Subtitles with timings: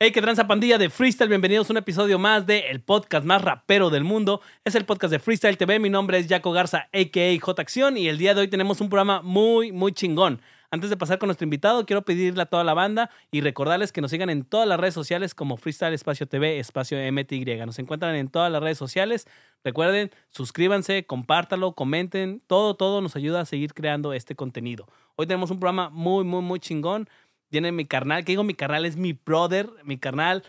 [0.00, 1.28] Hey, qué tranza pandilla de Freestyle.
[1.28, 4.40] Bienvenidos a un episodio más de el podcast más rapero del mundo.
[4.64, 5.80] Es el podcast de Freestyle TV.
[5.80, 7.40] Mi nombre es Jaco Garza, a.k.a.
[7.40, 7.96] J Acción.
[7.96, 10.40] Y el día de hoy tenemos un programa muy, muy chingón.
[10.70, 14.00] Antes de pasar con nuestro invitado, quiero pedirle a toda la banda y recordarles que
[14.00, 17.56] nos sigan en todas las redes sociales como Freestyle Espacio TV, Espacio MTY.
[17.66, 19.26] Nos encuentran en todas las redes sociales.
[19.64, 22.40] Recuerden, suscríbanse, compártalo, comenten.
[22.46, 24.86] Todo, todo nos ayuda a seguir creando este contenido.
[25.16, 27.08] Hoy tenemos un programa muy, muy, muy chingón.
[27.50, 30.44] Tiene mi carnal, que digo mi carnal, es mi brother, mi carnal,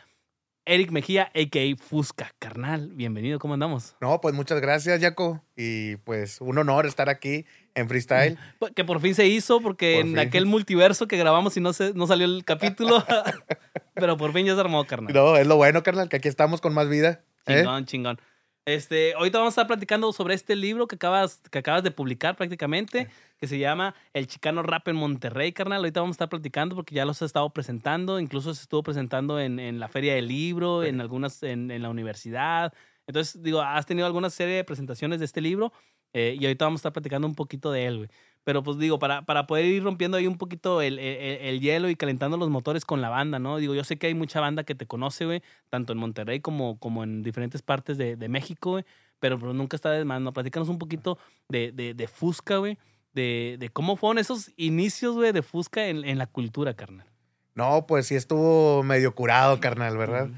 [0.66, 1.76] Eric Mejía, a.k.a.
[1.78, 2.34] Fusca.
[2.40, 3.96] Carnal, bienvenido, ¿cómo andamos?
[4.02, 5.42] No, pues muchas gracias, Jaco.
[5.56, 8.38] Y pues un honor estar aquí en Freestyle.
[8.76, 10.20] Que por fin se hizo, porque Por en fin.
[10.20, 13.02] aquel multiverso que grabamos y no, se, no salió el capítulo,
[13.94, 15.14] pero por fin ya se armó, carnal.
[15.14, 17.24] No, es lo bueno, carnal, que aquí estamos con más vida.
[17.48, 17.60] ¿eh?
[17.60, 18.22] Chingón, chingón.
[18.66, 22.36] Este, ahorita vamos a estar platicando sobre este libro que acabas, que acabas de publicar
[22.36, 23.08] prácticamente,
[23.38, 25.80] que se llama El Chicano Rap en Monterrey, carnal.
[25.80, 29.40] Ahorita vamos a estar platicando porque ya los he estado presentando, incluso se estuvo presentando
[29.40, 32.74] en, en la Feria del Libro, en algunas, en, en la universidad.
[33.08, 35.74] Entonces, digo, has tenido alguna serie de presentaciones de este libro
[36.14, 38.10] eh, y ahorita vamos a estar platicando un poquito de él, güey.
[38.50, 41.88] Pero pues digo, para, para poder ir rompiendo ahí un poquito el, el- el hielo
[41.88, 43.58] y calentando los motores con la banda, ¿no?
[43.58, 46.80] Digo, yo sé que hay mucha banda que te conoce, güey, tanto en Monterrey como,
[46.80, 48.86] como en diferentes partes de, de México, güey,
[49.20, 50.34] pero, pero nunca está de más, ¿no?
[50.34, 52.80] Platícanos un poquito de, de, de Fusca, güey,
[53.14, 57.06] de, de cómo fueron esos inicios, güey, de Fusca en, en la cultura, carnal.
[57.54, 60.30] No, pues sí estuvo medio curado, carnal, ¿verdad?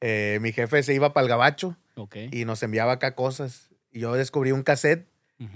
[0.00, 1.76] Eh, mi jefe se iba para el gabacho
[2.32, 3.68] y nos enviaba acá cosas.
[3.92, 5.06] Y yo descubrí un cassette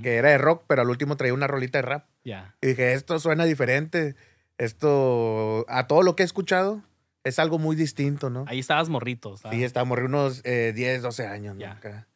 [0.03, 2.07] Que era de rock, pero al último traía una rolita de rap.
[2.25, 4.17] Y dije, esto suena diferente.
[4.57, 6.83] Esto, a todo lo que he escuchado,
[7.25, 8.45] es algo muy distinto, ¿no?
[8.49, 9.59] Ahí estabas morrito, ¿sabes?
[9.59, 11.61] Sí, estábamos unos eh, 10, 12 años, ¿no?
[11.61, 11.73] Ya.
[11.73, 12.07] Acá.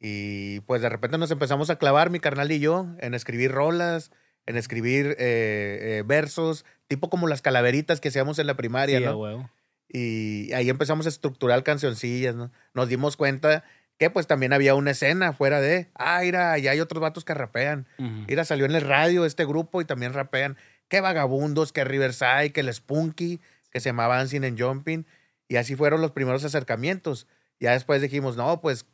[0.00, 4.10] Y pues de repente nos empezamos a clavar, mi carnal y yo, en escribir rolas,
[4.46, 9.04] en escribir eh, eh, versos, tipo como las calaveritas que hacíamos en la primaria, Sí,
[9.04, 9.16] a ¿no?
[9.18, 9.50] huevo.
[9.90, 12.52] Y ahí empezamos a estructurar cancioncillas, ¿no?
[12.74, 13.64] Nos dimos cuenta
[13.98, 17.34] que pues también había una escena fuera de, ah, mira, ya hay otros vatos que
[17.34, 17.86] rapean.
[17.98, 18.08] Ujú.
[18.28, 20.56] Mira, salió en el radio este grupo y también rapean.
[20.88, 25.04] Qué vagabundos, que Riverside, que el Spunky, que se llamaba Dancing and Jumping.
[25.48, 27.26] Y así fueron los primeros acercamientos.
[27.58, 28.86] Ya después dijimos, no, pues,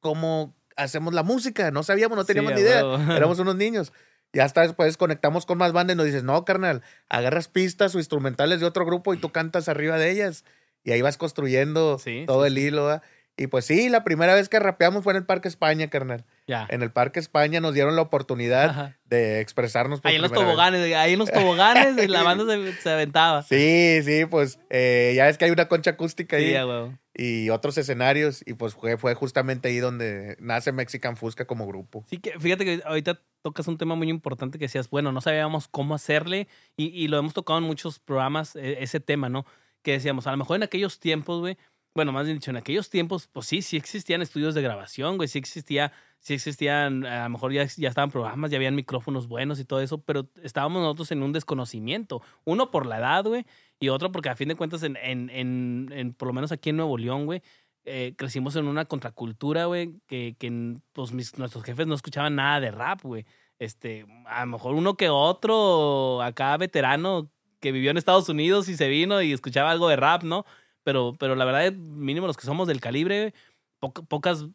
[0.00, 1.70] ¿cómo hacemos la música?
[1.70, 2.80] No sabíamos, no Sí, teníamos a ni idea.
[3.16, 3.92] Éramos unos niños.
[4.32, 7.98] Y hasta después conectamos con más bandas y nos dices, no, carnal, agarras pistas o
[7.98, 10.44] instrumentales de otro grupo y tú cantas arriba de ellas.
[10.84, 12.84] Y ahí vas construyendo Sí, todo sí, el hilo.
[12.86, 13.02] ¿verdad?
[13.36, 16.26] Y pues sí, la primera vez que rapeamos fue en el Parque España, carnal.
[16.46, 16.66] Ya.
[16.68, 18.98] En el Parque España nos dieron la oportunidad Ajá.
[19.04, 20.40] de expresarnos por Ahí en los vez.
[20.40, 23.42] toboganes, güey, ahí en los toboganes de la banda se, se aventaba.
[23.42, 26.98] Sí, sí, pues eh, ya es que hay una concha acústica ahí Sí, a huevo.
[27.14, 32.04] y otros escenarios y pues fue, fue justamente ahí donde nace Mexican Fusca como grupo.
[32.10, 35.66] Sí, que fíjate que ahorita tocas un tema muy importante que decías, bueno, no sabíamos
[35.68, 39.46] cómo hacerle y, y lo hemos tocado en muchos programas, e- ese tema, ¿no?
[39.82, 41.56] Que decíamos, a lo mejor en aquellos tiempos, güey,
[41.94, 45.28] bueno, más bien dicho, en aquellos tiempos, pues sí, sí existían estudios de grabación, güey,
[45.28, 49.58] sí existía, sí existían, a lo mejor ya, ya estaban programas, ya habían micrófonos buenos
[49.58, 52.22] y todo eso, pero estábamos nosotros en un desconocimiento.
[52.44, 53.44] Uno por la edad, güey,
[53.80, 56.70] y otro porque a fin de cuentas, en, en, en, en- por lo menos aquí
[56.70, 57.42] en Nuevo León, güey,
[57.84, 62.60] eh, crecimos en una contracultura, güey, que, que pues mis, nuestros jefes no escuchaban nada
[62.60, 63.24] de rap, güey.
[63.58, 67.30] Este, a lo mejor uno que otro acá veterano
[67.60, 70.44] que vivió en Estados Unidos y se vino y escuchaba algo de rap, ¿no?
[70.82, 73.34] Pero, pero la verdad, mínimo los que somos del calibre,
[73.78, 74.46] poca- pocas,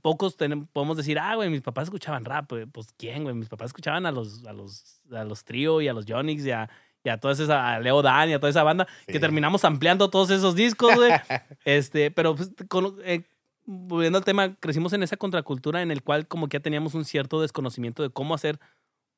[0.00, 0.36] pocos
[0.72, 2.66] podemos decir, ah, güey, mis papás escuchaban rap, güey.
[2.66, 5.92] Pues quién, güey, mis papás escuchaban a los, a los, a los Trio y a
[5.92, 6.70] los Jonix y a,
[7.04, 10.08] y a toda esa, a Leo Dan y a toda esa banda, que terminamos ampliando
[10.08, 11.10] todos esos discos, güey.
[11.64, 13.22] este, pero pues, con- eh,
[13.64, 17.04] volviendo al tema, crecimos en esa contracultura en el cual como que ya teníamos un
[17.04, 18.58] cierto desconocimiento de cómo hacer,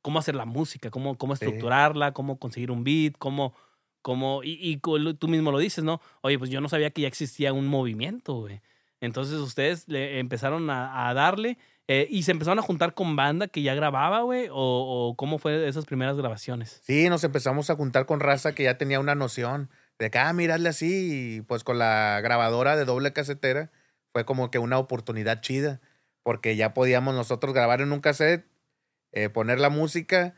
[0.03, 3.55] cómo hacer la música, cómo, cómo estructurarla, cómo conseguir un beat, cómo,
[4.05, 6.01] cómo, y, y tú mismo lo dices, ¿no?
[6.21, 8.61] Oye, pues yo no sabía que ya existía un movimiento, güey.
[9.01, 11.57] Entonces ustedes le empezaron a, a darle
[11.89, 15.39] eh, y se empezaron a juntar con banda que ya grababa, güey, o, o cómo
[15.39, 16.81] fue esas primeras grabaciones.
[16.83, 20.33] Sí, nos empezamos a juntar con raza que ya tenía una noción de que, ah,
[20.33, 23.71] mirarle así, y pues con la grabadora de doble casetera
[24.13, 25.81] fue como que una oportunidad chida,
[26.23, 28.47] porque ya podíamos nosotros grabar en un cassette,
[29.13, 30.35] eh, poner la música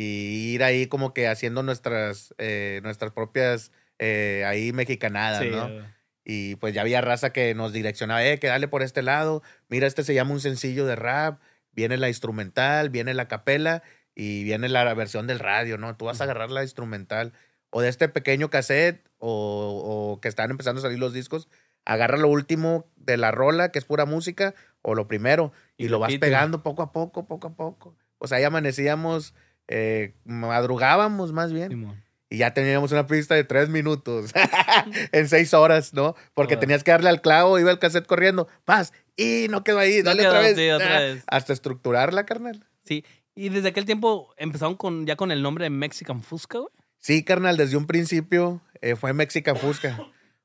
[0.00, 5.68] y ir ahí como que haciendo nuestras, eh, nuestras propias eh, ahí mexicanadas, Sí, ¿no?
[5.68, 5.82] güey.
[6.24, 9.86] Y pues ya había raza que nos direccionaba, eh, que dale por este lado, mira,
[9.86, 11.40] este se llama un sencillo de rap,
[11.72, 13.82] viene la instrumental, viene la capela
[14.14, 15.96] y viene la versión del radio, ¿no?
[15.96, 17.32] Tú vas a agarrar la instrumental
[17.70, 21.48] o de este pequeño cassette o, o que están empezando a salir los discos,
[21.86, 25.88] agarra lo último de la rola, que es pura música, o lo primero, y, Y
[25.88, 26.30] lo vas repítelo.
[26.30, 27.96] pegando poco a poco, poco a poco.
[28.18, 29.34] O sea, ahí amanecíamos,
[29.68, 31.68] eh, madrugábamos más bien.
[31.70, 32.02] Simón.
[32.30, 34.32] Y ya teníamos una pista de tres minutos
[35.12, 36.14] en seis horas, ¿no?
[36.34, 36.60] Porque Joder.
[36.60, 40.04] tenías que darle al clavo, iba el cassette corriendo, paz, y no quedó ahí, No
[40.10, 40.56] dale quedó, otra vez.
[40.56, 41.24] sí, otra Ah, vez.
[41.26, 42.64] Hasta estructurarla, carnal.
[42.84, 43.04] Sí.
[43.34, 46.70] Y desde aquel tiempo empezaron con, ya con el nombre de Mexican Fusca, güey.
[46.98, 49.98] Sí, carnal, desde un principio eh, fue Mexican Fusca.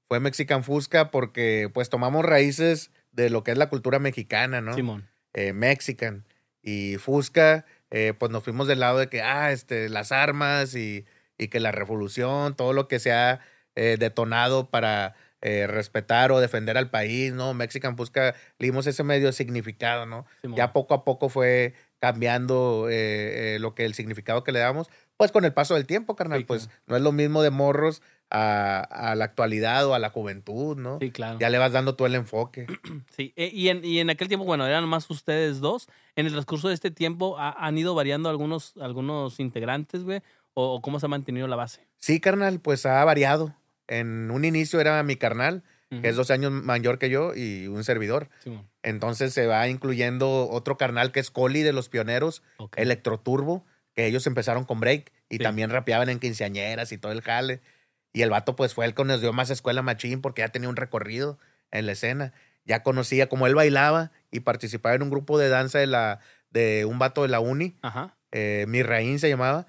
[0.08, 4.74] Fue Mexican Fusca porque pues tomamos raíces de lo que es la cultura mexicana, ¿no?
[4.76, 5.10] Simón.
[5.34, 6.26] eh, Mexican.
[6.62, 11.06] Y Fusca, eh, pues nos fuimos del lado de que, ah, este, las armas y,
[11.38, 13.40] y que la revolución, todo lo que se ha
[13.76, 17.54] eh, detonado para eh, respetar o defender al país, ¿no?
[17.54, 20.26] Mexican Fusca, le dimos ese medio significado, ¿no?
[20.42, 20.58] Simón.
[20.58, 25.46] Ya poco a poco fue cambiando lo que el significado que le damos, pues con
[25.46, 29.16] el paso del tiempo, carnal, Sí, pues no es lo mismo de morros a, a
[29.16, 30.98] la actualidad o a la juventud, ¿no?
[31.00, 31.38] Sí, claro.
[31.40, 32.66] Ya le vas dando tú el enfoque.
[33.16, 35.88] Sí, e- y en, y en aquel tiempo, bueno, eran más ustedes dos.
[36.16, 40.22] En el transcurso de este tiempo ha- han ido variando algunos, algunos integrantes, güey,
[40.56, 41.86] o, cómo se ha mantenido la base.
[42.00, 43.56] Sí, carnal, pues ha variado.
[43.88, 46.18] En un inicio era mi carnal, que es Ujú.
[46.22, 48.30] dos años mayor que yo y un servidor.
[48.40, 48.68] Simón.
[48.82, 52.78] Entonces se va incluyendo otro carnal que es Coli de los pioneros, Ok.
[52.80, 55.44] Electroturbo, que ellos empezaron con break y Sí.
[55.44, 57.62] también rapeaban en quinceañeras y todo el jale.
[58.14, 60.70] Y el vato pues fue el que nos dio más escuela machín porque ya tenía
[60.70, 61.40] un recorrido
[61.72, 62.32] en la escena.
[62.66, 66.20] Ya conocía como él bailaba y participaba en un grupo de danza de, la,
[66.52, 68.16] de un vato de la uni Ajá.
[68.32, 69.66] eh, Misraín se llamaba.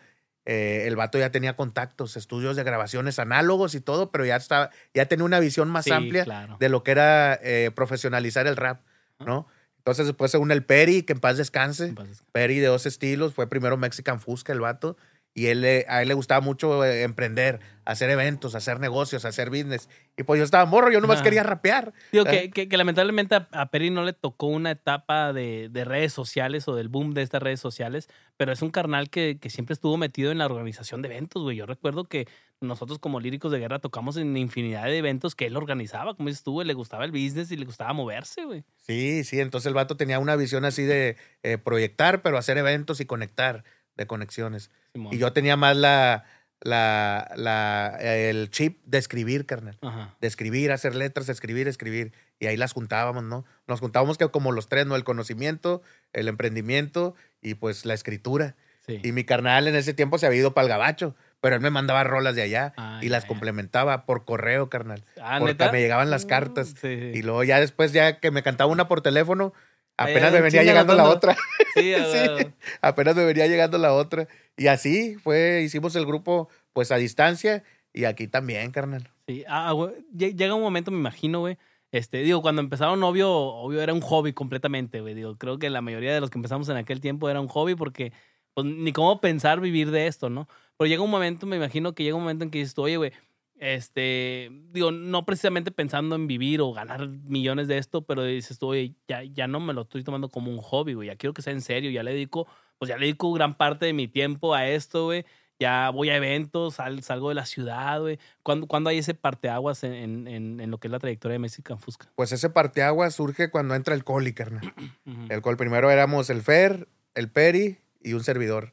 [0.47, 4.69] Eh, el vato ya tenía contactos, estudios de grabaciones análogos y todo, pero ya estaba,
[4.93, 6.59] ya tenía una visión más Sí, amplia claro.
[6.61, 8.83] de lo que era eh, profesionalizar el rap,
[9.19, 9.49] ¿no?
[9.79, 11.87] Entonces después se une el Peri, que en paz descanse.
[11.87, 14.99] Entonces, Peri de dos estilos, fue primero Mexican Fusca el vato,
[15.35, 19.89] y él, a él le gustaba mucho eh, emprender, hacer eventos, hacer negocios, hacer business.
[20.17, 21.25] Y pues yo estaba morro, yo nomás Ajá.
[21.25, 21.93] quería rapear.
[22.13, 25.85] Digo que, que, que lamentablemente a, a Peri no le tocó una etapa de, de
[25.85, 29.51] redes sociales o del boom de estas redes sociales, pero es un carnal que, que
[29.51, 31.57] siempre estuvo metido en la organización de eventos, güey.
[31.57, 32.29] Yo recuerdo que
[32.61, 36.45] nosotros como líricos de guerra tocamos en infinidad de eventos que él organizaba, como dices
[36.45, 38.65] tú, güey, le gustaba el business y le gustaba moverse, güey.
[38.77, 43.01] Sí, sí, entonces el vato tenía una visión así de eh, proyectar, pero hacer eventos
[43.01, 43.65] y conectar,
[43.97, 44.71] de conexiones.
[44.93, 45.13] Simón.
[45.15, 46.25] Y yo tenía más la,
[46.61, 49.77] la, la, el chip de escribir, carnal.
[49.83, 50.17] Ajá.
[50.21, 52.13] De escribir, hacer letras, escribir, escribir.
[52.41, 53.45] Y ahí las juntábamos, ¿no?
[53.67, 54.97] Nos juntábamos que como los tres, ¿no?
[54.97, 55.83] El conocimiento,
[56.13, 58.57] el emprendimiento y pues la escritura.
[58.87, 59.01] Sí.
[59.03, 61.71] Y mi carnal en ese tiempo se había ido para el gabacho, pero él me
[61.71, 63.29] mandaba rolas de allá Ah, y ya, las ya.
[63.29, 65.05] complementaba por correo, carnal.
[65.23, 65.73] Ah, porque ¿neta?
[65.73, 66.69] me llegaban las Mm, cartas.
[66.69, 67.11] Sí, sí.
[67.15, 69.55] Y luego ya después, ya que me cantaba una por teléfono,
[69.97, 71.37] apenas en me venía llegando la otra.
[71.75, 72.05] Sí, a
[72.39, 72.47] Sí.
[72.83, 74.29] apenas me venía llegando la otra.
[74.57, 79.09] Y así fue, hicimos el grupo pues a distancia y aquí también, carnal.
[79.27, 81.59] Sí, ah, lle- llega un momento, me imagino, güey.
[81.93, 85.15] Este, digo, cuando empezaron, obvio, obvio era un hobby completamente, güey.
[85.15, 87.77] Digo, creo que la mayoría de los que empezamos en aquel tiempo era un hobby
[87.77, 88.13] porque,
[88.53, 90.49] pues, ni cómo pensar vivir de esto, ¿no?
[90.77, 92.97] Pero llega un momento, me imagino que llega un momento en que dices tú, oye,
[92.97, 93.13] güey,
[93.59, 98.69] este, digo, no precisamente pensando en vivir o ganar millones de esto, pero dices tú,
[98.69, 101.09] oye, ya, ya no me lo estoy tomando como un hobby, güey.
[101.09, 102.47] Ya quiero que sea en serio, ya le dedico,
[102.79, 105.25] pues ya le dedico gran parte de mi tiempo a esto, güey.
[105.61, 108.19] Ya voy a eventos, sal- salgo de la ciudad, güey.
[108.43, 111.79] ¿Cuándo, cuándo hay ese parteaguas en, en, en, lo que es la trayectoria de Mexican
[111.79, 112.11] Fusca?
[112.17, 114.75] Pues ese parteaguas surge cuando entra el coli, carnal.
[115.31, 118.73] El col primero éramos el Fer, el Peri y un servidor.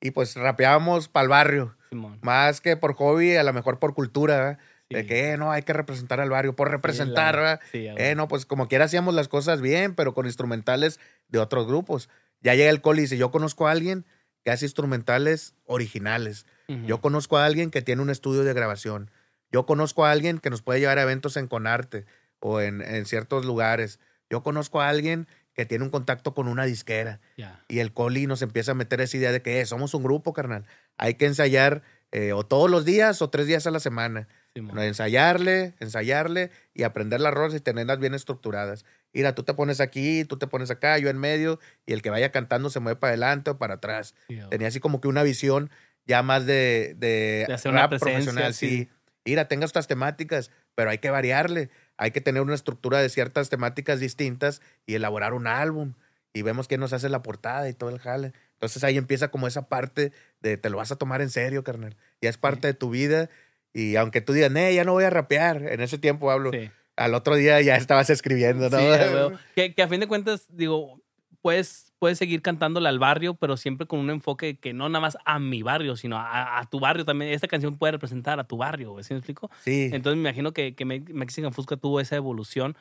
[0.00, 1.76] Y pues rapeábamos para el barrio.
[1.94, 2.18] Simón.
[2.22, 4.58] Más que por hobby, a lo mejor por cultura, ¿verdad?
[4.90, 7.60] De que, eh, no, hay que representar al barrio, por Sí, representar, la- ¿verdad?
[7.72, 11.38] Sí, a Eh, no, pues como quiera hacíamos las cosas bien, pero con instrumentales de
[11.38, 12.08] otros grupos.
[12.40, 14.04] Ya llega el coli y dice, yo conozco a alguien
[14.44, 16.46] que hace instrumentales originales.
[16.86, 19.10] Yo conozco a alguien que tiene un estudio de grabación.
[19.50, 22.04] Yo conozco a alguien que nos puede llevar a eventos en Conarte
[22.40, 24.00] o en, en ciertos lugares.
[24.30, 27.20] Yo conozco a alguien que tiene un contacto con una disquera.
[27.68, 30.32] Y el coli nos empieza a meter esa idea de que eh, somos un grupo,
[30.32, 30.64] carnal.
[30.98, 31.82] Hay que ensayar
[32.12, 34.28] eh, o todos los días o tres días a la semana.
[34.54, 38.84] Ensayarle, ensayarle y aprender las rolas y tenerlas bien estructuradas.
[39.12, 42.10] Mira, tú te pones aquí, tú te pones acá, yo en medio, y el que
[42.10, 44.14] vaya cantando se mueve para adelante o para atrás.
[44.28, 44.38] Sí.
[44.50, 45.70] Tenía así como que una visión
[46.06, 48.54] ya más de, de, De hacer una rap profesional.
[48.54, 48.68] sí.
[48.68, 48.88] Sí.
[49.26, 51.70] Mira, tenga estas temáticas, pero hay que variarle.
[51.96, 55.94] Hay que tener una estructura de ciertas temáticas distintas y elaborar un álbum.
[56.32, 58.32] Y vemos quién nos hace la portada y todo el jale.
[58.54, 61.96] Entonces ahí empieza como esa parte de te lo vas a tomar en serio, carnal.
[62.20, 63.30] Ya es parte de tu vida.
[63.72, 66.50] Y aunque tú digas, eh, ya no voy a rapear, en ese tiempo hablo.
[66.52, 66.70] Sí.
[66.96, 68.78] Al otro día ya estabas escribiendo, ¿no?
[69.54, 71.00] Sí, que a fin de cuentas, digo,
[71.44, 75.18] puedes, puedes seguir cantándole al barrio, pero siempre con un enfoque que no nada más
[75.26, 77.32] a mi barrio, sino a, a tu barrio también.
[77.32, 79.50] Esta canción puede representar a tu barrio, ¿sí me explico?
[79.60, 79.90] Sí.
[79.92, 82.78] Entonces me imagino que, que Me- Mexican Fusca tuvo esa evolución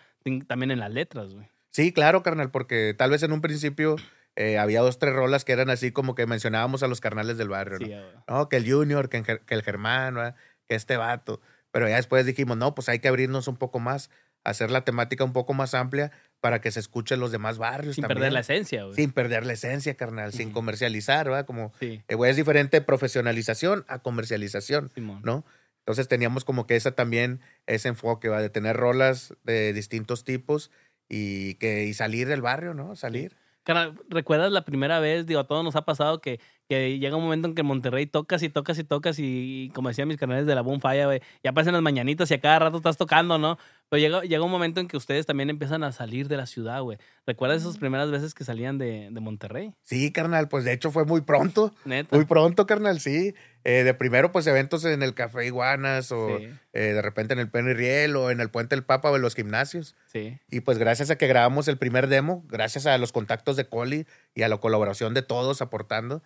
[0.48, 1.46] también en las letras, güey.
[1.72, 3.98] Sí, claro, carnal, porque tal vez en un principio
[4.38, 7.50] eh, había dos, tres rolas que eran así como que mencionábamos a los carnales del
[7.50, 7.86] barrio, ¿no?
[7.86, 7.93] Sí.
[8.29, 10.36] No, que el Junior, que, el Ger- que el Germán, ¿verdad?
[10.70, 11.41] que este vato.
[11.72, 14.10] Pero ya después dijimos, no, pues hay que abrirnos un poco más,
[14.46, 16.12] hacer la temática un poco más amplia
[16.44, 18.18] para que se escuchen los demás barrios Sin también.
[18.18, 18.96] perder la esencia, güey.
[18.96, 21.46] Sin perder la esencia, carnal, sin comercializar, ¿verdad?
[21.46, 25.22] Como, Sí, eh, güey, es diferente profesionalización a comercialización, Simón.
[25.24, 25.46] ¿no?
[25.80, 28.42] Entonces teníamos como que esa también, ese enfoque, ¿va?
[28.42, 30.70] De tener rolas de distintos tipos
[31.08, 32.98] y, que, y salir del barrio, ¿no?
[32.98, 33.38] Salir.
[33.64, 35.26] Carnal, ¿recuerdas la primera vez?
[35.26, 38.41] Digo, a todos nos ha pasado que, que llega un momento en que Monterrey tocas
[38.43, 41.51] y tocas y tocas y, como decían mis canales de la Boom Fire, güey, ya
[41.51, 43.58] pasan las mañanitas y a cada rato estás tocando, ¿no?
[43.89, 46.82] Pero llega, llega un momento en que ustedes también empiezan a salir de la ciudad,
[46.82, 46.98] güey.
[47.27, 49.74] ¿Recuerdas esas primeras veces que salían de, de Monterrey?
[49.84, 51.74] Sí, carnal, pues de hecho fue muy pronto.
[51.86, 52.15] Neta.
[52.15, 53.36] Muy pronto, carnal, sí.
[53.65, 57.39] Eh, de primero, pues eventos en el Café Iguanas o Sí, eh, de repente en
[57.39, 59.96] el Penny Riel o en el Puente del Papa o en los gimnasios.
[60.12, 60.39] sí.
[60.50, 64.05] Y pues gracias a que grabamos el primer demo, gracias a los contactos de Coli
[64.34, 66.24] y a la colaboración de todos aportando,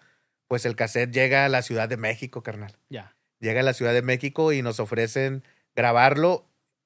[0.48, 2.77] pues el cassette llega a la Ciudad de México, carnal.
[2.89, 3.16] Ya.
[3.39, 5.44] Llega a la Ciudad de México y nos ofrecen
[5.75, 6.46] grabarlo,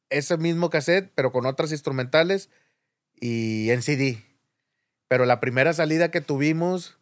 [0.10, 2.50] ese mismo cassette, pero con otras instrumentales
[3.16, 4.24] y en CD.
[5.08, 6.98] Pero la primera salida que tuvimos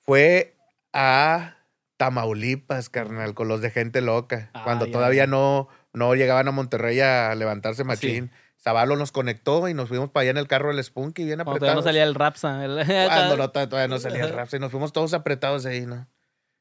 [0.00, 0.56] fue
[0.92, 1.56] a
[1.96, 4.50] Tamaulipas, carnal, con los de gente loca.
[4.54, 8.30] Ah, cuando todavía no, no llegaban a Monterrey a levantarse machín.
[8.62, 11.54] Zabalo nos conectó y nos fuimos para allá en el carro del Spunky, bien Cuando
[11.60, 11.84] todavía no apretados.
[11.84, 12.64] salía el Rapsa.
[12.64, 14.48] el- Cuando no, todavía no salía el rap.
[14.52, 16.06] Y nos fuimos todos apretados ahí, ¿no?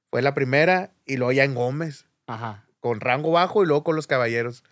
[0.10, 3.96] Fue la primera y luego ya en Gómez, Ajá, con rango bajo y luego con
[3.96, 4.64] los caballeros.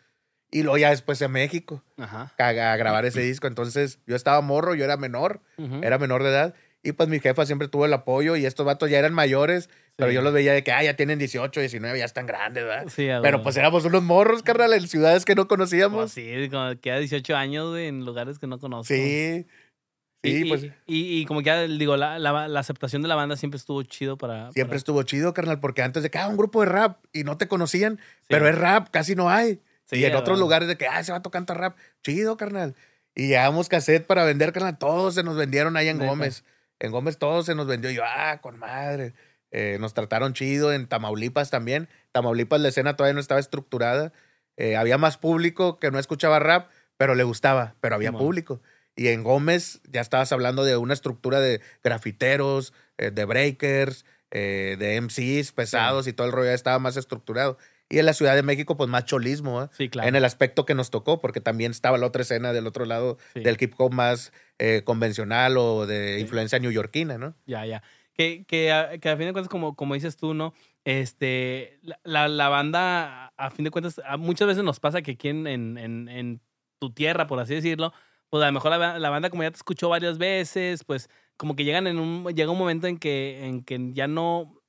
[0.50, 2.31] Y luego ya después en México ajá.
[2.39, 3.48] a, a grabar ese disco.
[3.48, 5.81] Entonces yo estaba morro, yo era menor, ujú.
[5.84, 6.53] era menor de edad.
[6.81, 10.12] Y pues mi jefa siempre tuvo el apoyo y estos vatos ya eran mayores, pero
[10.12, 12.86] yo los veía de que, ah, ya tienen 18, 19, ya están grandes, ¿verdad?
[12.88, 16.12] Sí, Pero pues éramos unos morros, carnal, en ciudades que no Pues conocíamos.
[16.12, 18.94] sí, como que a 18 años, güey, en lugares que no conozco.
[18.94, 19.46] Sí.
[20.24, 23.16] Sí, y, pues Y, y como que ya digo, la, la- la aceptación de la
[23.16, 24.51] banda siempre estuvo chido para.
[24.51, 27.24] siempre para- estuvo chido, carnal, porque antes de que, ah, un grupo de rap y
[27.24, 28.25] no te conocían, Sí.
[28.30, 29.62] pero es rap, casi no hay.
[29.86, 32.75] Sí, y en otros lugares de que, ah, ese vato canta rap, chido, carnal.
[33.16, 35.98] Y llevamos cassette para vender, carnal, todos se nos vendieron ahí en.
[36.00, 36.44] Gómez.
[36.80, 37.89] En Gómez todos se nos vendió.
[37.89, 39.13] Yo, ah, con madre.
[39.51, 41.88] Eh, nos trataron chido en Tamaulipas también.
[42.12, 44.12] Tamaulipas la escena todavía no estaba estructurada.
[44.58, 48.62] Eh, había más público que no escuchaba rap, pero le gustaba, pero había público.
[48.96, 54.98] Y en Gómez ya estabas hablando de una estructura de grafiteros, eh, de breakers, de
[55.01, 57.58] MCs pesados y todo el rollo ya estaba más estructurado.
[57.89, 59.68] Y en la Ciudad de México, pues más cholismo, ¿eh?
[59.72, 60.10] Sí, claro.
[60.10, 63.18] en el aspecto que nos tocó, porque también estaba la otra escena del otro lado
[63.34, 63.39] Sí.
[63.39, 66.22] del hip hop más eh, convencional o de Sí.
[66.22, 67.36] influencia neoyorquina, ¿no?
[67.46, 67.84] Ya, ya.
[68.18, 70.54] Que, que, a, que a fin de cuentas, como, como dices tú, ¿no?
[70.86, 75.46] Este, la, la, banda, a fin de cuentas, muchas veces nos pasa que aquí en,
[75.46, 76.42] en, en, en
[76.80, 77.94] tu tierra, por así decirlo,
[78.30, 81.56] pues a lo mejor la, la banda, como ya te escuchó varias veces, pues como
[81.56, 84.62] que llegan en un, llega un momento en que, en que ya no,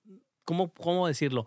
[0.44, 1.46] ¿cómo, cómo decirlo?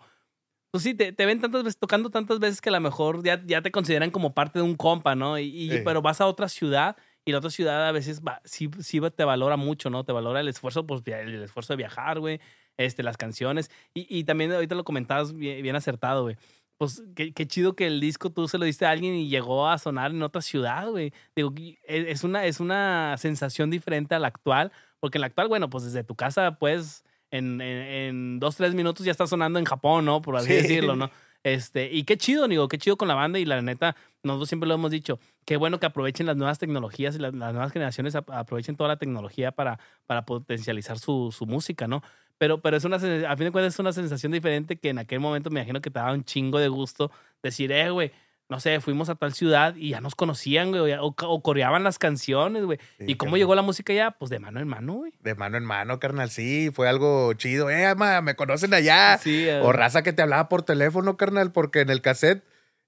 [0.72, 3.40] Pues sí, te, te ven tantas veces, tocando tantas veces que a lo mejor ya,
[3.44, 5.38] ya te consideran como parte de un compa, ¿no?
[5.38, 5.80] Y, y- Sí.
[5.84, 9.24] pero vas a otra ciudad y la otra ciudad a veces va, sí, sí te
[9.24, 10.04] valora mucho, ¿no?
[10.04, 12.40] Te valora el esfuerzo, pues el esfuerzo de viajar, güey,
[12.76, 13.70] este, las canciones.
[13.94, 16.36] Y, y también ahorita lo comentabas bien, bien acertado, güey.
[16.78, 19.68] Pues qué, qué chido que el disco tú se lo diste a alguien y llegó
[19.68, 21.12] a sonar en otra ciudad, güey.
[21.36, 25.46] Digo, es es una, es una sensación diferente a la actual, porque en la actual,
[25.48, 29.60] bueno, pues desde tu casa, pues, en, en, en dos, tres minutos ya está sonando
[29.60, 30.22] en Japón, ¿no?
[30.22, 30.54] Por así Sí.
[30.54, 31.10] decirlo, ¿no?
[31.44, 34.68] Este, y qué chido, digo, qué chido con la banda y la neta, nosotros siempre
[34.68, 38.14] lo hemos dicho, qué bueno que aprovechen las nuevas tecnologías y las, las nuevas generaciones
[38.14, 42.02] ap- aprovechen toda la tecnología para, para potencializar su, su música, ¿no?
[42.38, 43.00] Pero, pero es una, a
[43.36, 45.98] fin de cuentas es una sensación diferente que en aquel momento me imagino que te
[45.98, 47.10] daba un chingo de gusto
[47.42, 48.10] decir, eh, güey,
[48.48, 51.98] no sé, fuimos a tal ciudad y ya nos conocían, güey, o, o coreaban las
[51.98, 52.78] canciones, güey.
[52.98, 53.38] Sí, ¿Y cómo carnal.
[53.40, 54.10] llegó la música ya?
[54.10, 55.12] Pues de mano en mano, güey.
[55.20, 57.70] De mano en mano, carnal, sí, fue algo chido.
[57.70, 59.16] Eh, ama, me conocen allá.
[59.18, 62.44] Sí, eh, O raza que te hablaba por teléfono, carnal, porque en el cassette,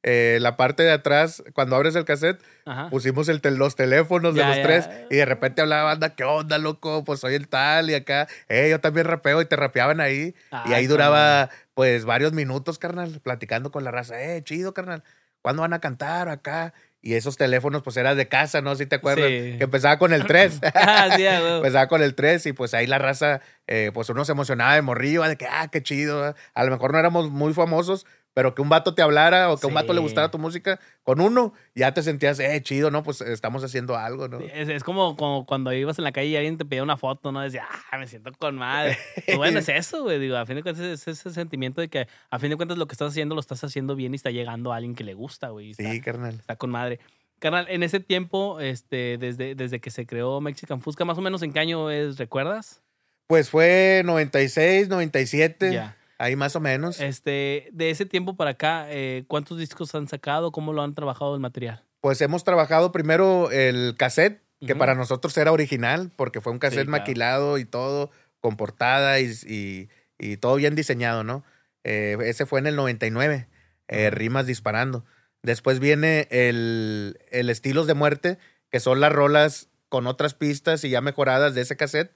[0.06, 2.90] eh, la parte de atrás, cuando abres el cassette, ajá.
[2.90, 4.62] pusimos el tel- los teléfonos de Ya, los ya.
[4.62, 7.02] tres y de repente hablaba banda, ¿qué onda, loco?
[7.04, 10.34] Pues soy el tal y acá, eh, yo también rapeo y te rapeaban ahí.
[10.34, 15.02] y Ah, ahí duraba, pues, varios minutos, carnal, platicando con la raza, eh, chido, carnal,
[15.42, 16.74] ¿cuándo van a cantar acá?
[17.00, 18.74] Y esos teléfonos, pues era de casa, ¿no?
[18.76, 19.26] Si te acuerdas.
[19.28, 19.56] Sí.
[19.58, 20.58] Que empezaba con el 3.
[20.74, 24.32] Ah, sí, empezaba con el 3 y pues ahí la raza, eh, pues uno se
[24.32, 26.34] emocionaba de morrillo, de que, ah, qué chido.
[26.54, 29.66] A lo mejor no éramos muy famosos, pero que un vato te hablara o que
[29.66, 33.02] a un vato le gustara tu música con uno, ya te sentías, eh, chido, ¿no?
[33.04, 34.40] Pues estamos haciendo algo, ¿no?
[34.40, 37.30] Es, es como, como cuando ibas en la calle y alguien te pedía una foto,
[37.32, 37.40] ¿no?
[37.40, 38.98] Decía, ah, me siento con madre.
[39.24, 40.18] Pues bueno, es eso, güey.
[40.18, 42.86] Digo, a fin de cuentas es ese sentimiento de que a fin de cuentas lo
[42.86, 45.50] que estás haciendo lo estás haciendo bien y está llegando a alguien que le gusta,
[45.50, 45.70] güey.
[45.70, 46.34] Está, Sí, carnal.
[46.34, 46.98] está con madre.
[47.38, 51.42] Carnal, en ese tiempo, este, desde, desde que se creó Mexican Fusca, más o menos
[51.42, 52.80] en qué año es, ¿recuerdas?
[53.26, 55.96] Pues fue 96, 97, Ya.
[56.18, 57.00] Ahí más o menos.
[57.00, 60.52] Este, de ese tiempo para acá, eh, ¿cuántos discos han sacado?
[60.52, 61.84] ¿Cómo lo han trabajado el material?
[62.00, 66.86] Pues hemos trabajado primero el cassette, que para nosotros era original, porque fue un cassette
[66.90, 71.44] maquilado y todo, con portada y, y- y todo bien diseñado, ¿no?
[71.82, 73.48] Eh, ese fue en el 99,
[73.88, 75.04] eh, rimas disparando.
[75.42, 78.38] Después viene el, el Estilos de Muerte,
[78.70, 82.12] que son las rolas con otras pistas y ya mejoradas de ese cassette,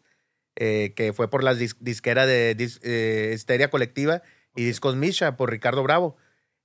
[0.61, 4.23] eh, que fue por la dis- disquera de dis- eh, Histeria Colectiva
[4.57, 6.17] y Discos Misha por Ricardo Bravo.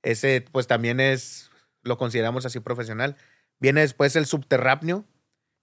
[0.02, 1.52] Ese, pues también es,
[1.84, 3.16] lo consideramos así profesional.
[3.60, 5.06] Viene después el Subterráneo,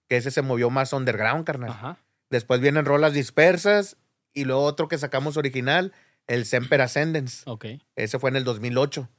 [0.07, 1.71] que ese se movió más underground, carnal.
[1.71, 1.97] Ajá.
[2.29, 3.97] Después vienen rolas dispersas
[4.33, 5.91] y luego otro que sacamos original,
[6.27, 7.43] el Semper Ascendens.
[7.45, 7.65] Ok.
[7.97, 9.09] Ese fue en el 2008.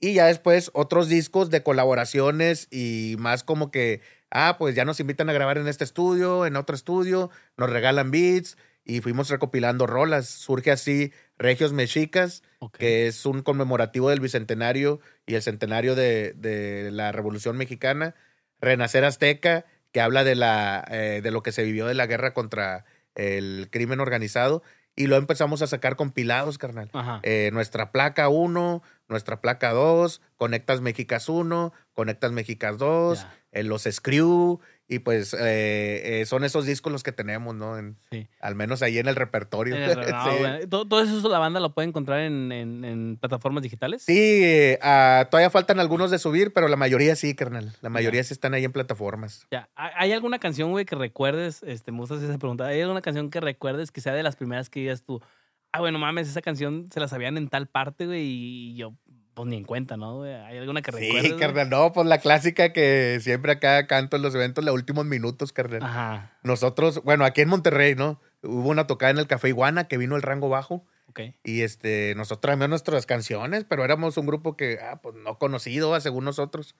[0.00, 4.00] Y ya después otros discos de colaboraciones y más como que,
[4.30, 8.10] ah, pues ya nos invitan a grabar en este estudio, en otro estudio, nos regalan
[8.10, 10.28] beats y fuimos recopilando rolas.
[10.28, 12.42] Surge así Regios Mexicas,
[12.78, 18.14] que es un conmemorativo del bicentenario y el centenario de, de la Revolución Mexicana.
[18.60, 22.34] Renacer Azteca, que habla de, la, eh, de lo que se vivió de la guerra
[22.34, 24.62] contra el crimen organizado.
[24.96, 26.90] Y lo empezamos a sacar compilados, carnal.
[27.22, 33.37] Eh, nuestra placa 1, nuestra placa 2, Conectas Méxicas 1, Conectas Méxicas 2, Ya.
[33.52, 37.76] Eh, los Screw, y pues eh, eh, son esos discos los que tenemos, ¿no?
[37.76, 38.26] En- Sí.
[38.40, 39.76] al menos ahí en el repertorio.
[39.76, 40.38] En el- no, Sí.
[40.38, 40.66] güey.
[40.66, 44.02] ¿Todo, todo eso la banda lo puede encontrar en, en- en plataformas digitales?
[44.02, 47.74] Sí, eh, ah, todavía faltan algunos de subir, pero la mayoría sí, carnal.
[47.82, 49.46] La mayoría sí están ahí en plataformas.
[49.50, 49.68] Ya.
[49.74, 51.62] ¿Hay hay alguna canción, güey, que recuerdes?
[51.64, 52.64] Este, me gusta hacer esa pregunta.
[52.66, 55.20] ¿Hay alguna canción que recuerdes que sea de las primeras que digas tú?
[55.70, 58.94] Ah, bueno, mames, esa canción se la sabían en tal parte, güey, y yo,
[59.38, 60.24] pues ni en cuenta, ¿no?
[60.24, 61.22] ¿Hay alguna que recuerdes?
[61.22, 61.70] Sí, carnal.
[61.70, 65.84] No, pues la clásica que siempre acá canto en los eventos, los últimos minutos, carnal.
[65.84, 66.32] Ajá.
[66.42, 68.20] Nosotros, bueno, aquí en Monterrey, ¿no?
[68.42, 70.84] Hubo una tocada en el Café Iguana que vino el rango bajo.
[71.06, 71.20] Ok.
[71.44, 75.94] Y este, nosotros traíamos nuestras canciones, pero éramos un grupo que, ah, pues no conocido,
[75.94, 76.74] ah, según nosotros.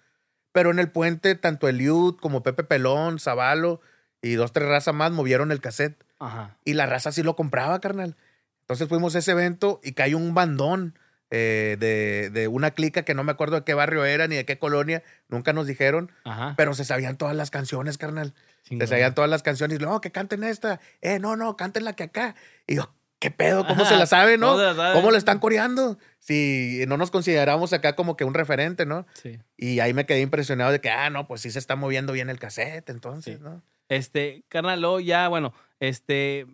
[0.50, 3.80] Pero en el puente, tanto Eliud como Pepe Pelón, Zavalo
[4.20, 6.04] y dos, tres razas más movieron el cassette.
[6.18, 6.56] Ajá.
[6.64, 8.16] Y la raza sí lo compraba, carnal.
[8.62, 10.98] Entonces fuimos a ese evento y cayó un bandón
[11.30, 14.44] eh, de, de una clica que no me acuerdo de qué barrio era ni de
[14.44, 16.54] qué colonia, nunca nos dijeron, Ajá.
[16.56, 18.34] pero se sabían todas las canciones, carnal.
[18.64, 19.78] Se sabían todas las canciones.
[19.78, 20.78] Y luego, que canten esta.
[21.00, 22.34] Eh, no, no, canten la que acá.
[22.66, 23.66] Y yo, ¿qué pedo?
[23.66, 24.48] ¿Cómo se la sabe, no?
[24.52, 24.94] ¿Cómo la sabe?
[24.94, 25.98] ¿Cómo lo están coreando?
[26.18, 29.06] Si no nos consideramos acá como que un referente, ¿no?
[29.14, 29.38] Sí.
[29.56, 32.28] Y ahí me quedé impresionado de que, ah, no, pues sí se está moviendo bien
[32.28, 33.42] el cassette, entonces, Sí.
[33.42, 33.62] ¿no?
[33.88, 36.46] Este, carnal, luego ya, bueno, este,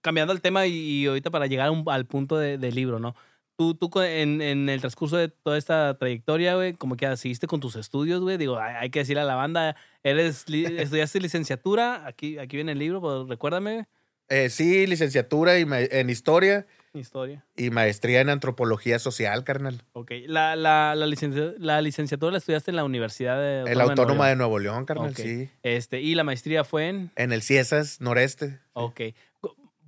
[0.00, 3.14] cambiando el tema y, y ahorita para llegar un- al punto de- del libro, ¿no?
[3.56, 7.58] Tú, tú en, en el transcurso de toda esta trayectoria, güey, como que seguiste con
[7.60, 8.36] tus estudios, güey.
[8.36, 12.72] Digo, hay, hay que decirle a la banda, eres, li- estudiaste licenciatura, aquí, aquí viene
[12.72, 13.86] el libro, pues, recuérdame,
[14.28, 17.44] Eh, sí, licenciatura y en historia historia.
[17.56, 19.82] y maestría en antropología social, carnal.
[19.92, 24.28] Ok, la, la, la, licencia- la licenciatura la estudiaste en la Universidad de El Autónoma
[24.28, 25.16] de Nuevo León, carnal, Ok.
[25.16, 25.48] sí.
[25.62, 27.10] Este, y la maestría fue en...
[27.16, 28.58] En el Ciesas Noreste.
[28.74, 29.00] Ok.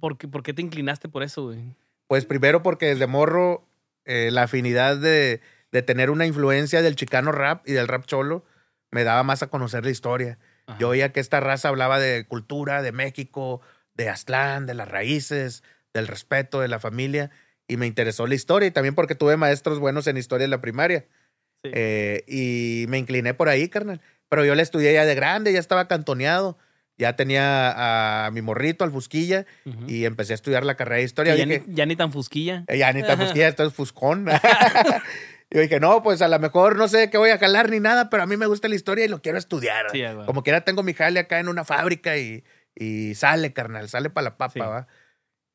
[0.00, 1.74] ¿Por qué, por qué te inclinaste por eso, güey?
[2.08, 3.68] Pues primero porque desde morro
[4.04, 5.40] eh, la afinidad de,
[5.70, 8.44] de tener una influencia del chicano rap y del rap cholo
[8.90, 10.38] me daba más a conocer la historia.
[10.66, 10.78] Ajá.
[10.80, 13.60] Yo oía que esta raza hablaba de cultura, de México,
[13.94, 17.30] de Aztlán, de las raíces, del respeto, de la familia,
[17.66, 20.60] y me interesó la historia y también porque tuve maestros buenos en historia en la
[20.60, 21.06] primaria.
[21.62, 21.70] Sí.
[21.74, 24.00] Eh, y me incliné por ahí, carnal.
[24.30, 26.56] Pero yo la estudié ya de grande, ya estaba cantoneado,
[26.98, 29.46] ya tenía a mi morrito, al Fusquilla,
[29.86, 31.34] y empecé a estudiar la carrera de historia.
[31.36, 32.64] Ya, Dije, ni, ya ni tan fusquilla.
[32.66, 34.26] eh, Ya ni tan fusquilla, esto es fuscón.
[35.50, 38.10] Yo dije, no, pues a lo mejor no sé qué voy a jalar ni nada,
[38.10, 39.86] pero a mí me gusta la historia y lo quiero estudiar.
[39.92, 40.26] Sí, güey.
[40.26, 44.24] Como quiera tengo mi jale acá en una fábrica y, y sale, carnal, sale para
[44.24, 44.60] la papa, Sí.
[44.60, 44.86] ¿va?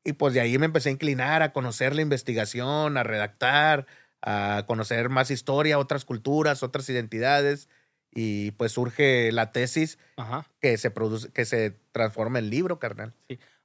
[0.02, 3.86] Y pues de ahí me empecé a inclinar a conocer la investigación, a redactar,
[4.20, 7.68] a conocer más historia, otras culturas, otras identidades.
[8.14, 10.46] Y pues surge la tesis Ajá.
[10.60, 13.12] que se produce, que se transforma en libro, carnal.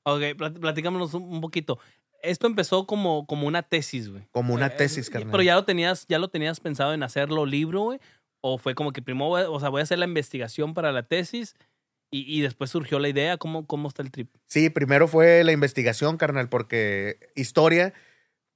[0.04, 1.78] Ok, plat- platícanos un, poquito.
[2.24, 4.24] Esto empezó como, como una tesis, güey.
[4.32, 5.32] Como una Eh, tesis, eh, carnal.
[5.32, 8.00] Pero ya lo tenías, ya lo tenías pensado en hacerlo libro, güey.
[8.42, 11.56] ¿O fue como que primero, o sea, voy a hacer la investigación para la tesis
[12.10, 13.38] y, y después surgió la idea?
[13.38, 14.34] ¿Cómo, ¿Cómo está el trip?
[14.48, 17.94] Sí, primero fue la investigación, carnal, porque historia,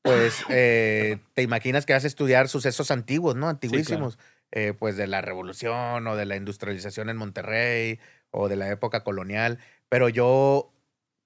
[0.01, 3.47] pues eh, te imaginas que vas a estudiar sucesos antiguos, ¿no?
[3.49, 4.17] Antiguísimos.
[4.55, 9.03] Eh, pues de la revolución o de la industrialización en Monterrey o de la época
[9.03, 9.57] colonial.
[9.89, 10.71] Pero yo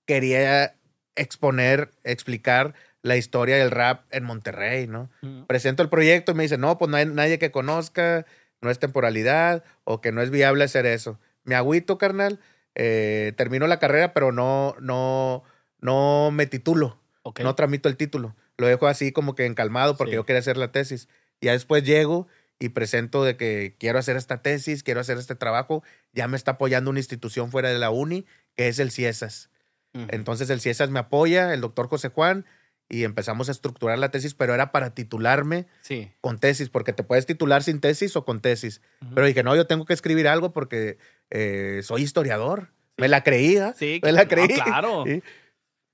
[0.06, 0.76] quería
[1.16, 5.10] exponer, explicar la historia del rap en Monterrey, ¿no?
[5.22, 8.26] Mm, presento el proyecto y me dice, no, pues no hay nadie que conozca,
[8.62, 11.20] no es temporalidad o que no es viable hacer eso.
[11.44, 12.40] Me agüito, carnal,
[12.76, 15.44] eh, termino la carrera, pero no, no,
[15.80, 17.42] no me titulo, Ok.
[17.42, 18.36] no tramito el título.
[18.58, 20.16] Lo dejo así como que encalmado porque Sí.
[20.16, 21.08] yo quería hacer la tesis.
[21.42, 22.28] Ya después llego
[22.60, 25.84] y presento de que quiero hacer esta tesis, quiero hacer este trabajo.
[26.13, 29.50] Ya me está apoyando una institución fuera de la uni, que es el CIESAS.
[29.93, 30.06] Ujú.
[30.10, 32.46] Entonces el CIESAS me apoya, el doctor José Juan,
[32.89, 36.10] y empezamos a estructurar la tesis, pero era para titularme Sí.
[36.22, 38.82] con tesis, porque te puedes titular sin tesis o con tesis.
[39.13, 40.98] Pero dije, no, yo tengo que escribir algo porque
[41.30, 42.72] eh, soy historiador.
[42.96, 43.74] Me la creía.
[43.78, 44.48] Sí, me la no, creí.
[44.48, 45.04] claro.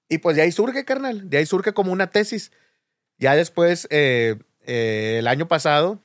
[0.09, 1.29] Y, y pues de ahí surge, carnal.
[1.29, 2.51] De ahí surge como una tesis.
[3.17, 5.99] Ya después, eh, eh, el año pasado,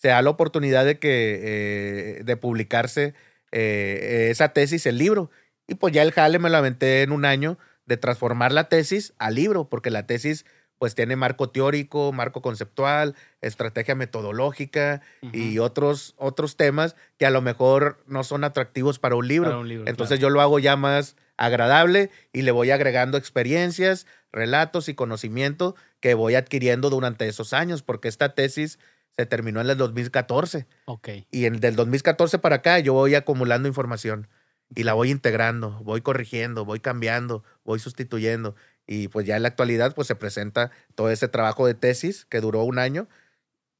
[0.00, 3.14] se da la oportunidad de que eh, de publicarse
[3.52, 5.30] eh, esa tesis, el libro.
[5.66, 9.12] Y pues ya el jale me lo aventé en un año de transformar la tesis
[9.18, 10.46] a libro, porque la tesis
[10.78, 17.42] pues tiene marco teórico, marco conceptual, estrategia metodológica y otros, otros temas que a lo
[17.42, 19.50] mejor no son atractivos para un libro.
[19.50, 20.30] Para un libro, Entonces claro.
[20.30, 26.14] yo lo hago ya más agradable y le voy agregando experiencias, relatos y conocimiento que
[26.14, 28.78] voy adquiriendo durante esos años, porque esta tesis
[29.16, 31.08] se terminó en el 2014 Ok.
[31.30, 34.28] y en, del 2014 para acá yo voy acumulando información
[34.74, 38.54] y la voy integrando, voy corrigiendo, voy cambiando, voy sustituyendo
[38.86, 42.40] y pues ya en la actualidad pues se presenta todo ese trabajo de tesis que
[42.40, 43.08] duró un año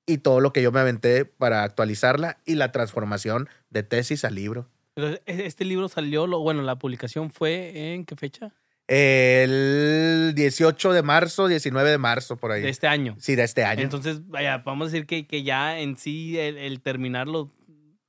[0.07, 4.31] y todo lo que yo me aventé para actualizarla y la transformación de tesis a
[4.31, 4.69] libro.
[4.97, 8.53] Entonces, e- este libro salió, lo, bueno, la publicación fue en qué fecha?
[8.93, 12.63] El 18 de marzo, 19 de marzo, por ahí.
[12.63, 13.15] De este año.
[13.21, 13.83] Sí, de este año.
[13.83, 17.53] Entonces, vaya, vamos a decir que, que ya en sí el, el terminarlo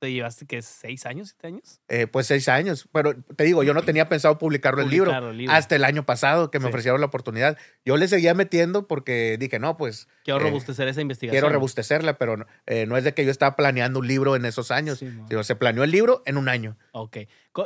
[0.02, 1.80] te llevaste que seis años, siete años.
[1.86, 2.88] Eh, pues seis años.
[2.92, 5.54] Pero te digo, yo no tenía pensado publicarlo el libro Publicarlo, el libro.
[5.54, 6.68] hasta el año pasado que me Sí.
[6.70, 7.56] ofrecieron la oportunidad.
[7.84, 11.34] Yo le seguía metiendo porque dije, no, pues Quiero eh, robustecer esa investigación.
[11.40, 14.44] quiero rebustecerla, pero no- eh, no es de que yo estaba planeando un libro en
[14.44, 16.76] esos años, Sí, sino se planeó el libro en un año.
[16.90, 17.18] Ok.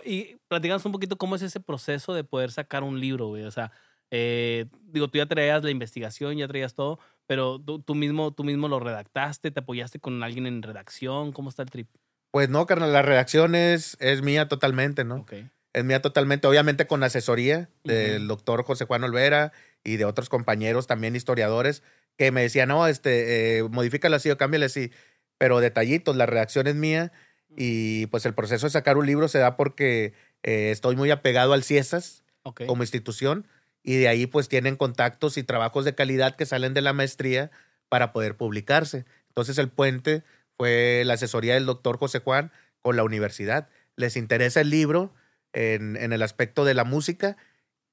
[0.04, 3.44] Y platicamos un poquito cómo es ese proceso de poder sacar un libro, güey.
[3.44, 3.72] O sea,
[4.10, 8.44] eh, digo, tú ya traías la investigación, ya traías todo, pero tú, tú mismo, tú
[8.44, 11.32] mismo lo redactaste, te apoyaste con alguien en redacción.
[11.32, 11.88] ¿Cómo está el trip?
[12.36, 15.20] Pues no, carnal, la redacción es, es mía totalmente, ¿no?
[15.20, 15.32] Ok.
[15.72, 20.86] Es mía totalmente, obviamente con asesoría del doctor José Juan Olvera y de otros compañeros
[20.86, 21.82] también historiadores
[22.18, 24.92] que me decían, no, este, eh, modifícalo así o cámbiale así.
[25.38, 27.10] Pero detallitos, la redacción es mía
[27.56, 31.54] y pues el proceso de sacar un libro se da porque eh, estoy muy apegado
[31.54, 33.48] al CIESAS como institución
[33.82, 37.50] y de ahí pues tienen contactos y trabajos de calidad que salen de la maestría
[37.88, 39.06] para poder publicarse.
[39.28, 40.22] Entonces el puente
[40.58, 43.68] fue la asesoría del doctor José Juan con la universidad.
[43.96, 45.14] Les interesa el libro
[45.52, 47.36] en, en el aspecto de la música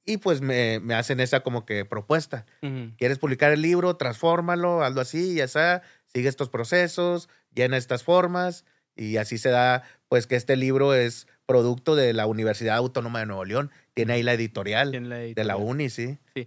[0.05, 2.45] y pues me, me hacen esa como que propuesta.
[2.61, 2.91] Ujú.
[2.97, 3.95] ¿Quieres publicar el libro?
[3.95, 9.83] Transfórmalo, hazlo así, ya está, sigue estos procesos, llena estas formas y así se da
[10.09, 13.71] pues que este libro es producto de la Universidad Autónoma de Nuevo León.
[13.93, 15.57] Tiene ahí la editorial la de la editorial.
[15.59, 16.17] uni, sí.
[16.33, 16.43] Pla-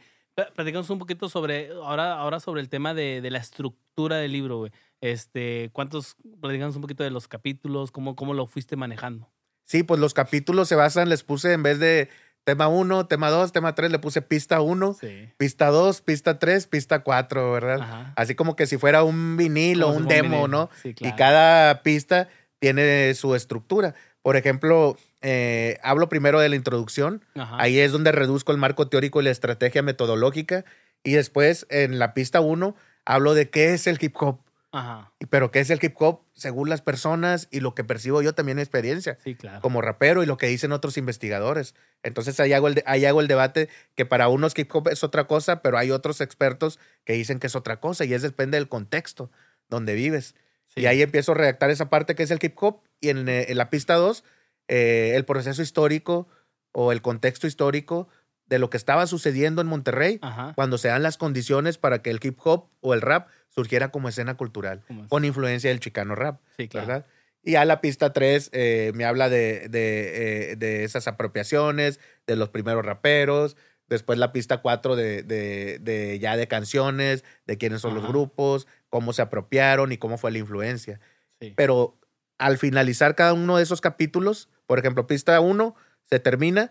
[0.55, 4.59] Platicamos un poquito sobre, ahora, ahora sobre el tema de, de la estructura del libro,
[4.59, 4.72] güey.
[5.01, 9.31] Este, ¿cuántos, platicamos un poquito de los capítulos, cómo, cómo lo fuiste manejando?
[9.64, 12.11] Sí, pues los capítulos se basan, les puse en vez de
[12.44, 15.29] tema 1, tema 2, tema 3, le puse pista 1, Sí.
[15.38, 17.81] pista 2, pista 3, pista 4, ¿verdad?
[17.81, 18.12] Ajá.
[18.14, 20.49] Así como que si fuera un vinil o Como un demo.
[20.49, 20.68] ¿no?
[20.83, 21.16] Sí, Y claro.
[21.16, 23.94] cada pista tiene su estructura.
[24.20, 27.24] Por ejemplo, eh, hablo primero de la introducción.
[27.35, 27.57] Ajá.
[27.59, 30.64] Ahí es donde reduzco el marco teórico y la estrategia metodológica.
[31.02, 32.74] Y después, en la pista 1,
[33.05, 34.40] hablo de qué es el hip hop.
[34.72, 35.12] Ajá.
[35.31, 38.59] Pero qué es el hip hop según las personas y lo que percibo yo también
[38.59, 39.62] en experiencia Sí, claro.
[39.62, 41.74] como rapero y lo que dicen otros investigadores.
[42.02, 45.02] Entonces ahí hago, el de- ahí hago el debate que para unos hip hop es
[45.02, 48.59] otra cosa, pero hay otros expertos que dicen que es otra cosa y es depende
[48.59, 49.31] del contexto
[49.70, 50.35] donde vives.
[50.74, 50.83] Sí.
[50.83, 53.46] Y ahí empiezo a redactar esa parte que es el hip hop y en, eh,
[53.48, 54.24] en la pista 2
[54.68, 56.29] el proceso histórico
[56.72, 58.09] o el contexto histórico
[58.46, 60.52] de lo que estaba sucediendo en Monterrey Ajá.
[60.55, 64.09] cuando se dan las condiciones para que el hip hop o el rap surgiera como
[64.09, 66.40] escena cultural, con influencia del chicano rap.
[66.57, 66.87] Sí, claro.
[66.87, 67.07] ¿verdad?
[67.42, 68.50] Y a la pista 3
[68.94, 73.57] me habla de, de, eh, de esas apropiaciones, de los primeros raperos.
[73.88, 79.12] Después la pista 4 de, de, ya de canciones, de quiénes son los grupos, cómo
[79.12, 81.00] se apropiaron y cómo fue la influencia.
[81.38, 81.52] Sí.
[81.55, 81.98] pero
[82.38, 86.70] al finalizar cada uno de esos capítulos, por ejemplo, pista 1 se termina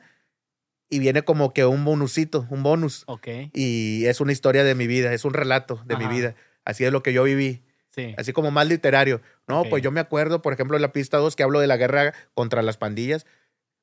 [0.90, 3.04] y viene como que un bonusito, un bonus.
[3.08, 3.28] Ok.
[3.54, 6.36] Y es una historia de mi vida, es un relato de mi vida.
[6.64, 8.14] Así es lo que yo viví, Sí.
[8.18, 9.22] así como más literario.
[9.48, 11.78] No, pues yo me acuerdo, por ejemplo, en la pista 2 que hablo de la
[11.78, 13.26] guerra contra las pandillas.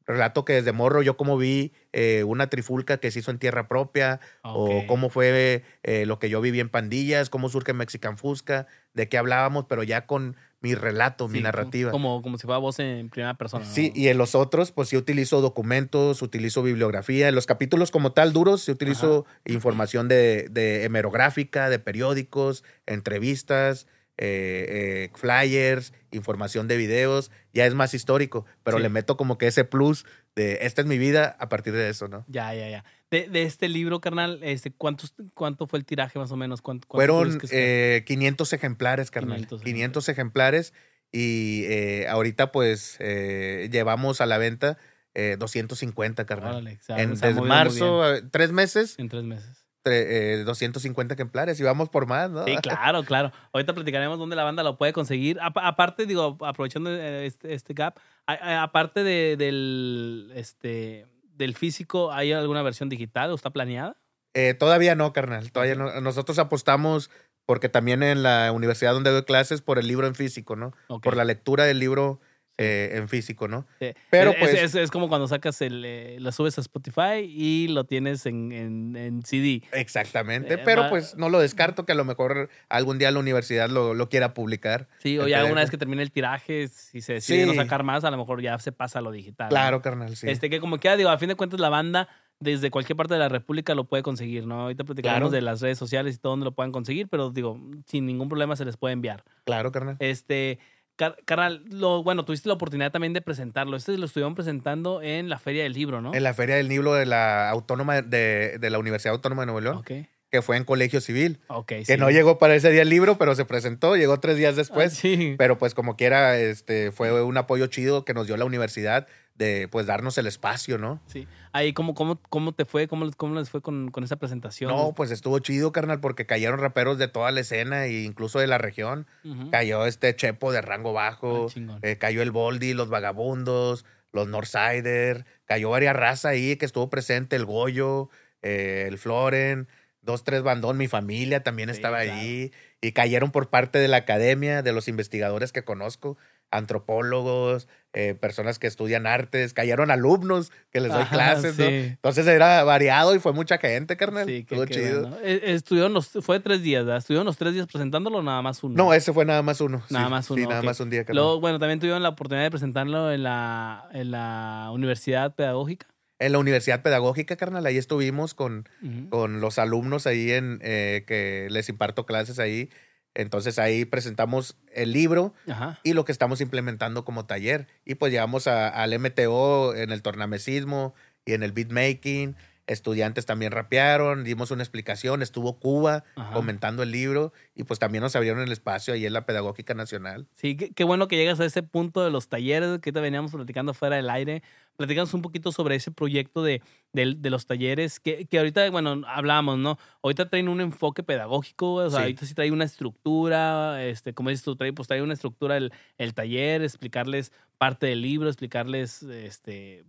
[0.05, 3.69] Relato que desde morro yo como vi eh, una trifulca que se hizo en tierra
[3.69, 8.67] propia, o cómo fue eh, lo que yo viví en pandillas, cómo surge Mexican Fusca,
[8.95, 11.91] de qué hablábamos, pero ya con mi relato, mi narrativa.
[11.91, 13.65] Como, como si fuera voz en primera persona.
[13.65, 13.71] ¿no?
[13.71, 17.29] Sí, y en los otros, pues sí utilizo documentos, utilizo bibliografía.
[17.29, 23.87] En los capítulos como tal duros, sí utilizo información de, de hemerográfica, de periódicos, entrevistas,
[24.19, 27.31] eh, eh, flyers, información de videos.
[27.53, 28.83] Ya es más histórico, pero Sí.
[28.83, 30.05] le meto como que ese plus
[30.37, 32.25] de esta es mi vida a partir de eso, ¿no?
[32.29, 32.85] Ya, ya, ya.
[33.11, 36.63] De, de este libro, carnal, este, ¿cuántos, ¿cuánto fue el tiraje más o menos?
[36.63, 39.37] ¿Cuánto, cuánto Fueron eh, 500 ejemplares, carnal.
[39.47, 40.73] 500 500, ejemplares.
[41.11, 44.79] Y eh, ahorita, pues, eh, llevamos a la venta
[45.15, 46.53] eh, 250, carnal.
[46.53, 48.99] Órale, en, desde marzo, tres meses.
[48.99, 49.62] En tres meses.
[49.85, 51.59] Eh, 250 ejemplares.
[51.61, 52.45] Y vamos por más, ¿no?
[52.45, 53.33] Sí, claro, claro.
[53.53, 55.39] Ahorita platicaremos dónde la banda lo puede conseguir.
[55.41, 61.55] Apa- aparte, digo, aprovechando eh, este, este gap, a- a- aparte de- del, este, del
[61.55, 63.97] físico, ¿hay alguna versión digital o está planeada?
[64.35, 65.53] Eh, todavía no, carnal.
[65.53, 66.01] Todavía no.
[66.01, 67.11] Nosotros apostamos,
[67.45, 70.73] porque también en la universidad donde doy clases, por el libro en físico, ¿no?
[71.03, 72.21] Por la lectura del libro
[72.63, 73.67] eh, en físico, ¿no?
[73.81, 73.93] Sí.
[74.11, 77.69] Pero, es, pues- es, es como cuando sacas el, eh, lo subes a Spotify y
[77.69, 79.63] lo tienes en, en, en CD.
[79.73, 80.55] Exactamente.
[80.55, 83.69] Eh, Pero va- pues no lo descarto que a lo mejor algún día la universidad
[83.69, 84.89] lo, lo quiera publicar.
[84.99, 87.59] Sí, o ya una vez que termine el tiraje, si se decide no Sí.
[87.59, 89.47] sacar más, a lo mejor ya se pasa a lo digital.
[89.47, 89.51] ¿no?
[89.51, 90.29] Claro, carnal, sí.
[90.29, 92.09] Este, que como quiera, digo, a fin de cuentas la banda
[92.41, 94.63] desde cualquier parte de la República lo puede conseguir, ¿no?
[94.63, 95.31] Ahorita platicaremos Claro.
[95.31, 98.57] de las redes sociales y todo donde lo puedan conseguir, pero digo, sin ningún problema
[98.57, 99.23] se les puede enviar.
[99.45, 99.97] Claro, carnal.
[100.01, 100.59] Este,
[100.97, 103.77] car- carnal, lo, bueno, tuviste la oportunidad también de presentarlo.
[103.77, 106.15] Este lo estuvieron presentando en la Feria del Libro, ¿no?
[106.15, 109.61] En la Feria del Libro de la Autónoma de, de la Universidad Autónoma de Nuevo
[109.61, 111.41] León, que fue en Colegio Civil.
[111.67, 111.97] Que sí.
[111.99, 114.93] no llegó para ese día el libro, pero se presentó, llegó tres días Ah, después.
[114.95, 115.35] sí.
[115.37, 119.69] Pero pues como quiera, este, fue un apoyo chido que nos dio la universidad de
[119.71, 121.01] pues darnos el espacio, ¿no?
[121.07, 121.27] Sí.
[121.53, 122.89] Ahí, ¿cómo, cómo, cómo te fue?
[122.89, 124.71] ¿Cómo, cómo les fue con, con esa presentación?
[124.71, 128.47] No, pues estuvo chido, carnal, porque cayeron raperos de toda la escena e incluso de
[128.47, 129.07] la región.
[129.25, 129.51] Ujú.
[129.51, 135.27] Cayó este Chepo de rango bajo, Ah, eh, cayó el Boldi, los Vagabundos, los Northsider,
[135.45, 138.09] cayó varias razas ahí que estuvo presente, el Goyo,
[138.43, 139.69] eh, el Floren,
[140.01, 142.19] dos, tres bandón, mi familia también Sí, estaba claro.
[142.19, 142.53] ahí.
[142.81, 146.17] Y cayeron por parte de la academia, de los investigadores que conozco,
[146.53, 151.67] antropólogos, eh, personas que estudian artes, cayeron alumnos que les doy Ajá, clases, ¿no?
[151.67, 151.73] sí.
[151.73, 154.27] Entonces era variado y fue mucha gente, carnal.
[154.27, 155.01] Sí, Estuvo qué chido.
[155.03, 155.17] bueno.
[155.23, 156.99] Eh, eh, estuvieron los, fue tres días, ¿verdad?
[156.99, 158.75] ¿Estuvieron los tres días presentándolo nada más uno?
[158.77, 159.83] No, ese fue nada más uno.
[159.91, 160.67] Nada sí, más Sí, uno, nada ok.
[160.67, 161.17] más un día, carnal.
[161.25, 165.87] Luego, bueno, también tuvieron la oportunidad de presentarlo en la, en la Universidad Pedagógica.
[166.19, 168.69] En la Universidad Pedagógica, carnal, ahí estuvimos con,
[169.11, 172.71] con los alumnos ahí en eh, que les imparto clases ahí.
[173.15, 175.79] Entonces ahí presentamos el libro Ajá.
[175.83, 177.67] y lo que estamos implementando como taller.
[177.85, 180.95] Y pues llegamos a- al MTO en el tornamesismo
[181.27, 182.37] y en el beatmaking.
[182.69, 186.33] Estudiantes también rapearon, dimos una explicación, estuvo Cuba Ajá.
[186.33, 190.29] comentando el libro y pues también nos abrieron el espacio ahí en la Pedagógica Nacional.
[190.37, 193.33] Sí, qué, qué bueno que llegas a ese punto de los talleres que te veníamos
[193.33, 194.45] platicando fuera del aire.
[194.77, 199.59] Platicamos un poquito sobre ese proyecto de, de los talleres que, que ahorita, bueno, hablábamos,
[199.59, 199.79] ¿no?
[200.03, 202.03] Ahorita traen un enfoque pedagógico, o sea, Sí.
[202.05, 205.73] ahorita sí trae una estructura, este, como dices tú, trae, pues trae una estructura el,
[205.99, 209.85] el taller, explicarles parte del libro, explicarles, este,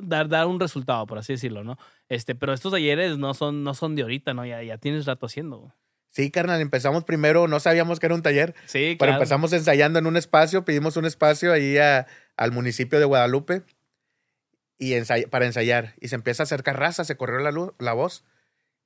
[0.00, 1.76] dar, dar un resultado, por así decirlo, ¿no?
[2.08, 4.46] Este, pero estos talleres no son, no son de ahorita, ¿no?
[4.46, 5.74] Ya, ya tienes rato haciendo.
[6.12, 9.12] Sí, carnal, empezamos primero, no sabíamos que era un taller, Sí, Pero claro.
[9.14, 13.62] empezamos ensayando en un espacio, pedimos un espacio ahí a- al municipio de Guadalupe
[14.80, 15.94] y ensay- para ensayar.
[16.00, 18.24] Y se empieza a acercar raza, se corrió la, lu- la voz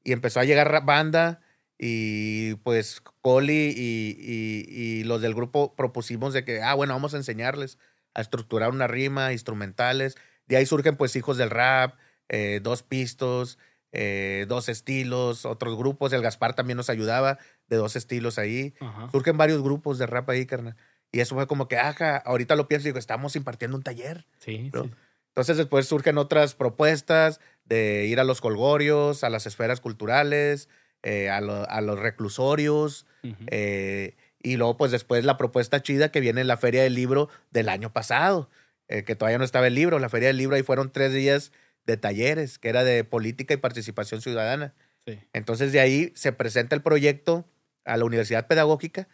[0.02, 1.40] y empezó a llegar banda
[1.78, 4.64] y pues Coli y, y-
[5.00, 7.78] y los del grupo propusimos de que, ah, bueno, vamos a enseñarles
[8.14, 10.16] a estructurar una rima, instrumentales.
[10.46, 11.94] De ahí surgen pues hijos del rap,
[12.28, 13.58] eh, dos pistos,
[13.92, 16.12] eh, dos estilos, otros grupos.
[16.12, 19.08] El Gaspar también nos ayudaba de dos estilos ahí Ajá.
[19.10, 20.76] surgen varios grupos de rap ahí, carnal.
[21.12, 24.26] Y eso fue como que, ajá, ahorita lo pienso y digo, estamos impartiendo un taller.
[24.38, 24.84] Sí, ¿no?
[24.84, 24.90] sí.
[25.34, 30.68] Entonces después surgen otras propuestas de ir a los colgorios, a las esferas culturales,
[31.02, 33.04] eh, a, lo- a los reclusorios.
[33.48, 37.30] Eh, y luego pues después la propuesta chida que viene en la Feria del Libro
[37.50, 38.48] del año pasado,
[38.88, 39.98] eh, que todavía no estaba el libro.
[39.98, 41.50] La Feria del Libro ahí fueron tres días
[41.84, 44.74] de talleres, que era de política y participación ciudadana.
[45.06, 45.18] Sí.
[45.32, 47.44] Entonces de ahí se presenta el proyecto
[47.84, 49.08] a la Universidad Pedagógica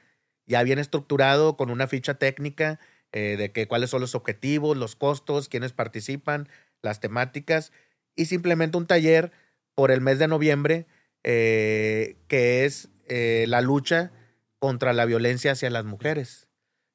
[0.47, 2.81] ya bien estructurado, con una ficha técnica
[3.13, 6.49] eh, de que cuáles son los objetivos, los costos, quiénes participan,
[6.83, 7.73] las temáticas,
[8.15, 9.33] y simplemente un taller
[9.75, 10.87] por el mes de noviembre,
[11.25, 14.13] eh, que es eh, la lucha
[14.59, 16.49] contra la violencia hacia las mujeres.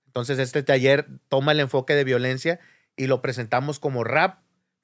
[0.06, 2.60] Entonces, este taller toma el enfoque de violencia
[2.96, 4.40] y lo presentamos como rap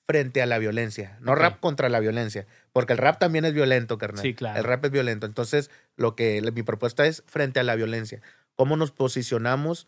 [0.06, 3.98] frente a la violencia, no rap contra la violencia, porque el rap también es violento,
[3.98, 4.22] carnal.
[4.22, 4.60] Sí, claro.
[4.60, 5.26] El rap es violento.
[5.26, 8.22] Entonces, lo que mi propuesta es frente a la violencia.
[8.56, 9.88] ¿Cómo nos posicionamos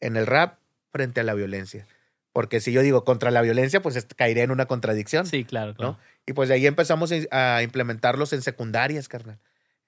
[0.00, 0.58] en el rap
[0.92, 1.86] frente a la violencia?
[2.32, 5.26] Porque si yo digo contra la violencia, pues caeré en una contradicción.
[5.26, 5.92] Sí, claro, claro.
[5.92, 5.98] ¿no?
[6.26, 9.38] Y pues de ahí empezamos a a implementarlos en secundarias, carnal.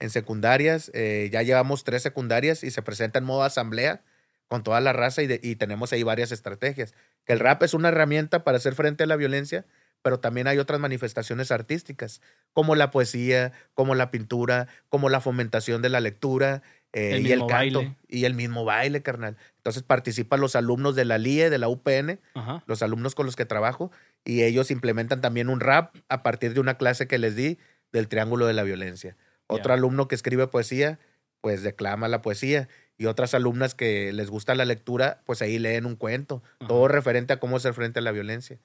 [0.01, 4.03] En secundarias, eh, ya llevamos tres secundarias y se presenta en modo asamblea
[4.49, 6.93] con toda la raza y, de- y tenemos ahí varias estrategias.
[7.25, 9.65] Que el rap es una herramienta para hacer frente a la violencia,
[10.03, 12.21] pero también hay otras manifestaciones artísticas,
[12.53, 16.61] como la poesía, como la pintura, como la fomentación de la lectura
[16.95, 17.55] eh, y el canto.
[17.55, 17.97] baile.
[18.09, 19.37] Y el mismo baile, carnal.
[19.57, 22.63] Entonces participan los alumnos de la LIE, de la UPN, Ajá.
[22.67, 23.91] los alumnos con los que trabajo,
[24.25, 27.59] y ellos implementan también un rap a partir de una clase que les di
[27.93, 29.17] del Triángulo de la Violencia.
[29.47, 30.99] Otro alumno que escribe poesía,
[31.41, 32.69] pues declama la poesía.
[32.97, 36.43] Y otras alumnas que les gusta la lectura, pues ahí leen un cuento.
[36.61, 36.69] Ajá.
[36.69, 38.59] Todo referente a cómo hacer frente a la violencia.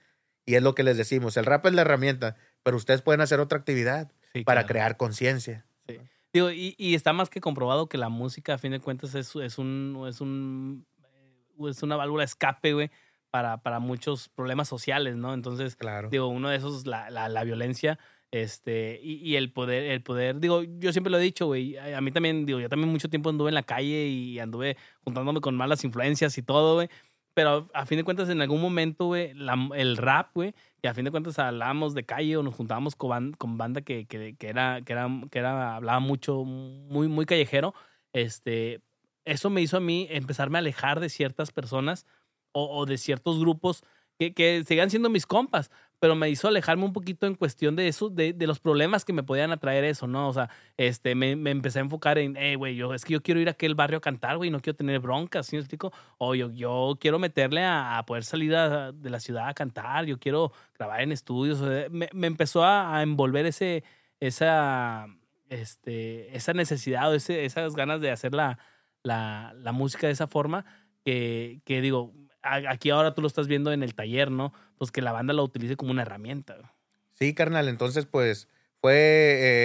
[0.46, 3.40] Y es lo que les decimos, el rap es la herramienta, pero ustedes pueden hacer
[3.40, 4.68] otra actividad Sí, para claro.
[4.68, 5.66] crear conciencia.
[5.88, 6.00] Sí.
[6.34, 9.36] Digo, y, y está más que comprobado que la música, a fin de cuentas, es,
[9.36, 12.92] es un, es un eh, es una válvula escape, güey,
[13.32, 15.34] para, para muchos problemas sociales, ¿no?
[15.34, 16.10] Entonces, Claro.
[16.10, 17.98] digo, uno de esos, la, la, la violencia,
[18.32, 21.98] este, y, y el poder, el poder, digo, yo siempre lo he dicho, güey, a,
[21.98, 25.42] a mí también, digo, yo también mucho tiempo anduve en la calle y anduve juntándome
[25.42, 26.90] con malas influencias y todo, güey,
[27.34, 29.34] pero a fin de cuentas, en algún momento, güey,
[29.76, 33.10] el rap, güey, y a fin de cuentas hablábamos de calle o nos juntábamos con,
[33.12, 37.26] ban- con banda que, que, que era, que, era, que era, hablaba mucho, muy, muy
[37.26, 37.74] callejero,
[38.14, 38.82] este,
[39.26, 42.06] eso me hizo a mí empezarme a alejar de ciertas personas
[42.52, 43.84] o de ciertos grupos
[44.20, 47.88] que, que sigan siendo mis compas, pero me hizo alejarme un poquito en cuestión de
[47.88, 50.28] eso, de, los problemas que me podían atraer eso, ¿no?
[50.28, 53.40] O sea, este, me, empecé a enfocar en, hey, güey, yo, es que yo quiero
[53.40, 55.94] ir a aquel barrio a cantar, güey, no quiero tener broncas, ¿sí explico?
[56.18, 60.52] O yo, yo quiero meterle a, poder salir de la ciudad a cantar, yo quiero
[60.78, 63.84] grabar en estudios, me, me empezó a, envolver ese,
[64.20, 65.08] esa,
[65.50, 68.60] este, esa necesidad o esas ganas de hacer la,
[69.04, 70.66] la, la música de esa forma
[71.06, 72.14] que, que digo,
[72.54, 74.54] aquí ahora tú lo estás viendo en el taller, ¿no?
[74.78, 76.74] Pues que la banda lo utilice como una herramienta.
[77.12, 78.48] Sí, carnal, entonces pues
[78.82, 78.96] fue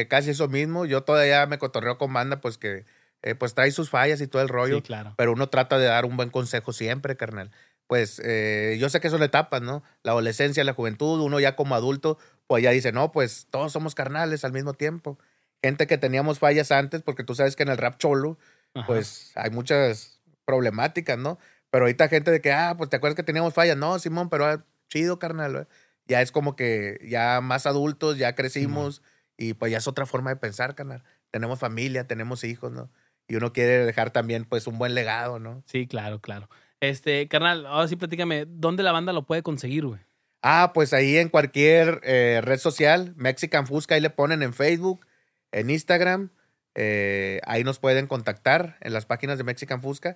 [0.00, 0.86] eh, casi eso mismo.
[0.86, 2.84] Yo todavía me cotorreo con banda, pues que
[3.22, 4.76] eh, pues trae sus fallas y todo el rollo.
[4.76, 5.14] Sí, claro.
[5.16, 7.50] pero uno trata de dar un buen consejo siempre, carnal.
[7.86, 9.82] Pues eh, yo sé que son etapas, ¿no?
[10.02, 13.94] La adolescencia, la juventud, uno ya como adulto, pues ya dice, no, pues todos somos
[13.94, 15.18] carnales al mismo tiempo.
[15.62, 18.38] Gente que teníamos fallas antes, porque tú sabes que en el rap cholo,
[18.74, 18.86] Ajá.
[18.86, 21.38] pues hay muchas problemáticas, ¿no?
[21.74, 23.76] Pero ahorita gente de que, ah, pues te acuerdas que teníamos fallas.
[23.76, 25.56] No, Simón, pero ah, chido, carnal.
[25.56, 25.66] ¿eh?
[26.06, 29.02] Ya es como que ya más adultos, ya crecimos
[29.37, 31.02] y pues ya es otra forma de pensar, carnal.
[31.32, 32.92] Tenemos familia, tenemos hijos, ¿no?
[33.26, 35.64] Y uno quiere dejar también pues un buen legado, ¿no?
[35.66, 36.48] Sí, claro, claro.
[36.78, 40.00] Este, carnal, ahora sí platícame, ¿dónde la banda lo puede conseguir, güey?
[40.42, 45.04] Ah, pues ahí en cualquier eh, red social, Mexican Fusca, ahí le ponen en Facebook,
[45.50, 46.30] en Instagram,
[46.76, 50.14] eh, ahí nos pueden contactar en las páginas de Mexican Fusca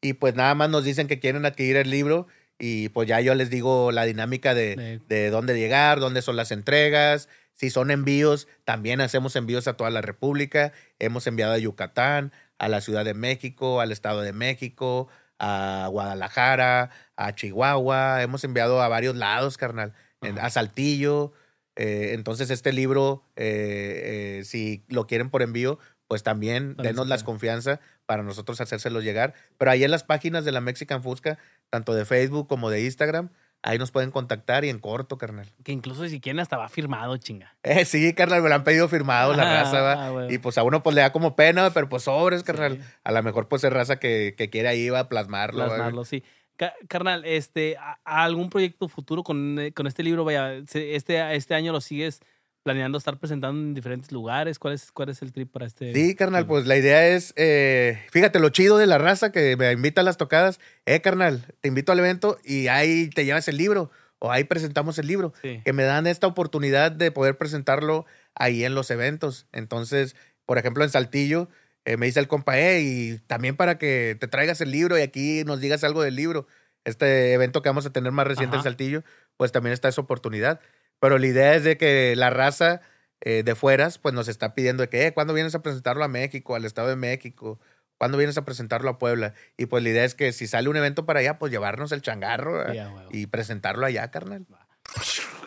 [0.00, 2.26] y pues nada más nos dicen que quieren adquirir el libro
[2.58, 6.36] y pues ya yo les digo la dinámica de, De- de dónde llegar, dónde son
[6.36, 11.58] las entregas, si son envíos, también hacemos envíos a toda la República, hemos enviado a
[11.58, 18.44] Yucatán, a la Ciudad de México, al Estado de México, a Guadalajara, a Chihuahua, hemos
[18.44, 20.46] enviado a varios lados, carnal, Ajá.
[20.46, 21.32] a Saltillo.
[21.76, 25.78] eh, entonces este libro, eh, eh, si lo quieren por envío,
[26.08, 29.34] pues también denos las confianza para nosotros hacérselo llegar.
[29.58, 31.38] Pero ahí en las páginas de la Mexican Fusca,
[31.70, 33.30] tanto de Facebook como de Instagram,
[33.62, 35.46] ahí nos pueden contactar y en corto, carnal.
[35.64, 37.56] Que incluso si quieren hasta va firmado, chinga.
[37.64, 40.06] Eh, sí, carnal, me lo han pedido firmado la Ah, raza, va.
[40.06, 40.26] ah.
[40.30, 42.76] Y pues a uno pues le da como pena, pero pues sobres, carnal.
[42.76, 42.82] Sí.
[43.02, 45.60] A lo mejor pues es raza que, que quiere ahí va a plasmarlo.
[45.62, 45.66] va.
[45.66, 46.22] Plasmarlo, sí.
[46.56, 50.24] Ca- carnal, este, ¿a- a ¿algún proyecto futuro con, eh, con este libro?
[50.24, 50.94] Vaya, este,
[51.34, 52.20] este año lo sigues
[52.66, 54.58] planeando estar presentando en diferentes lugares.
[54.58, 55.94] ¿Cuál es, cuál es el trip para este?
[55.94, 59.70] Sí, carnal, pues la idea es, eh, fíjate lo chido de la raza que me
[59.70, 60.58] invita a las tocadas.
[60.84, 64.98] Eh, carnal, te invito al evento y ahí te llevas el libro o ahí presentamos
[64.98, 65.32] el libro.
[65.42, 65.62] Sí.
[65.64, 68.04] Que me dan esta oportunidad de poder presentarlo
[68.34, 69.46] ahí en los eventos.
[69.52, 71.48] Entonces, por ejemplo, en Saltillo,
[71.84, 75.02] eh, me dice el compa, eh, y también para que te traigas el libro y
[75.02, 76.48] aquí nos digas algo del libro.
[76.84, 78.62] Este evento que vamos a tener más reciente en.
[78.64, 79.04] Saltillo,
[79.36, 80.60] pues también está esa oportunidad.
[81.00, 82.80] Pero la idea es de que la raza
[83.20, 86.08] eh, de fueras, pues nos está pidiendo de que, eh, ¿cuándo vienes a presentarlo a
[86.08, 87.58] México, al Estado de México
[87.98, 89.32] ¿Cuándo vienes a presentarlo a Puebla?
[89.56, 92.02] Y pues la idea es que si sale un evento para allá, pues llevarnos el
[92.02, 92.70] changarro
[93.10, 94.44] y presentarlo allá, carnal.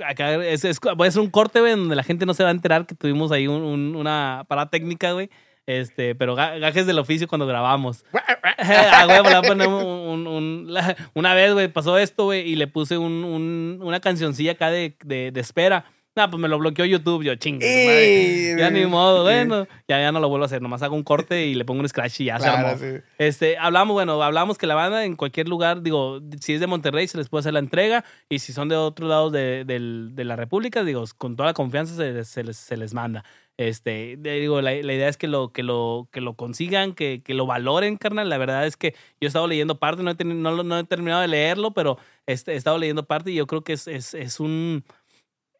[0.04, 2.50] Acá es, es- voy a hacer un corte, güey, donde la gente no se va
[2.50, 5.30] a enterar que tuvimos ahí un- un- una parada técnica, güey.
[5.70, 8.04] Este, pero ga- gajes del oficio cuando grabamos.
[8.58, 12.24] a huevo, le voy a poner un- un- un- la- una vez, güey, pasó esto,
[12.26, 15.86] güey, y le puse un- un- una cancioncilla acá de, de, de espera.
[16.16, 17.24] Nah, pues me lo bloqueó YouTube.
[17.24, 18.56] Yo, chingue.
[18.58, 19.68] Ya ni modo, bueno.
[19.88, 20.60] Ya, ya no lo vuelvo a hacer.
[20.62, 22.80] Nomás hago un corte y le pongo un scratch y ya se Claro, armó.
[22.80, 22.88] sí.
[23.20, 27.08] Este, hablamos, bueno, hablamos que la banda en cualquier lugar, digo, si es de Monterrey
[27.08, 30.24] se les puede hacer la entrega y si son de otros lados de, del- de
[30.26, 33.24] la República, digo, con toda la confianza se les, se les, se les manda.
[33.62, 37.34] Este, digo, la, la idea es que lo, que lo, que lo consigan, que, que
[37.34, 38.30] lo valoren, carnal.
[38.30, 40.84] La verdad es que yo he estado leyendo parte, no he, teni- no, no he
[40.86, 44.14] terminado de leerlo, pero este, he estado leyendo parte y yo creo que es, es,
[44.14, 44.86] es un...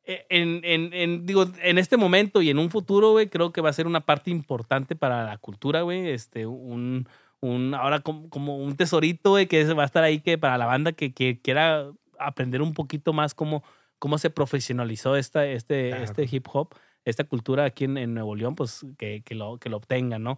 [0.06, 3.60] eh, En, en, en, digo, en este momento y en un futuro, güey, creo que
[3.60, 6.08] va a ser una parte importante para la cultura, güey.
[6.10, 7.06] Este, un,
[7.42, 10.68] un, ahora como, como un tesorito, güey, que va a estar ahí que para la
[10.68, 13.62] banda que, que quiera aprender un poquito más cómo,
[13.98, 16.04] cómo se profesionalizó esta, este, Claro.
[16.06, 16.70] este hip hop,
[17.10, 20.38] esta cultura aquí en, en Nuevo León, pues que, que, lo, que lo obtengan, ¿no?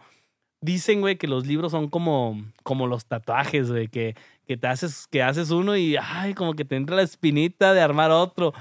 [0.64, 4.16] Dicen, güey, que los libros son como, como los tatuajes, güey, que,
[4.46, 7.82] que te haces, que haces uno y, ay, como que te entra la espinita de
[7.82, 8.54] armar otro.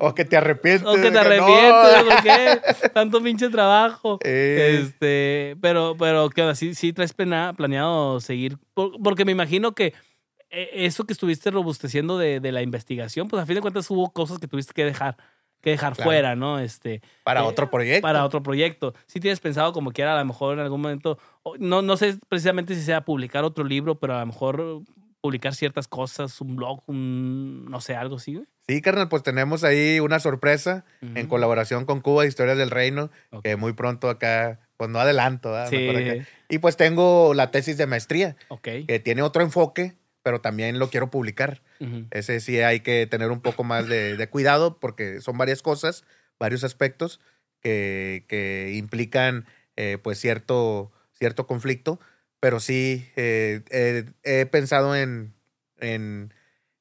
[0.00, 0.86] O que te arrepientes.
[0.88, 1.20] O que te no.
[1.20, 2.88] arrepientes, ¿por qué?
[2.94, 4.18] Tanto pinche trabajo.
[4.24, 4.80] Eh.
[4.82, 6.54] Este, pero, pero, ¿qué onda?
[6.54, 8.56] ¿Sí, sí traes planeado seguir?
[8.72, 9.92] Por- Porque me imagino que
[10.48, 14.10] eh, eso que estuviste robusteciendo de, de la investigación, pues a fin de cuentas hubo
[14.10, 15.18] cosas que tuviste que dejar,
[15.64, 16.08] que dejar Claro.
[16.08, 16.60] fuera, ¿no?
[16.60, 18.02] Este, Para eh, otro proyecto.
[18.02, 18.94] para otro proyecto.
[19.06, 21.18] Si tienes pensado como quiera, a lo mejor en algún momento,
[21.58, 24.82] no, no sé precisamente si sea publicar otro libro, pero a lo mejor
[25.20, 28.46] publicar ciertas cosas, un blog, un, no sé, algo así, güey.
[28.68, 33.10] Sí, carnal, pues tenemos ahí una sorpresa en colaboración con Cuba Historias del Reino,
[33.42, 35.68] que muy pronto acá, pues no adelanto, ¿verdad?
[35.70, 36.22] Sí.
[36.48, 38.68] Y pues tengo la tesis de maestría, ok.
[38.86, 41.62] que tiene otro enfoque, pero también lo quiero publicar.
[41.78, 42.06] Ujú.
[42.10, 46.02] Ese sí hay que tener un poco más de, de cuidado porque son varias cosas,
[46.40, 47.20] varios aspectos
[47.60, 49.44] que, que implican
[49.76, 52.00] eh, pues cierto, cierto conflicto,
[52.40, 55.34] pero sí eh, eh, he pensado en,
[55.78, 56.32] en,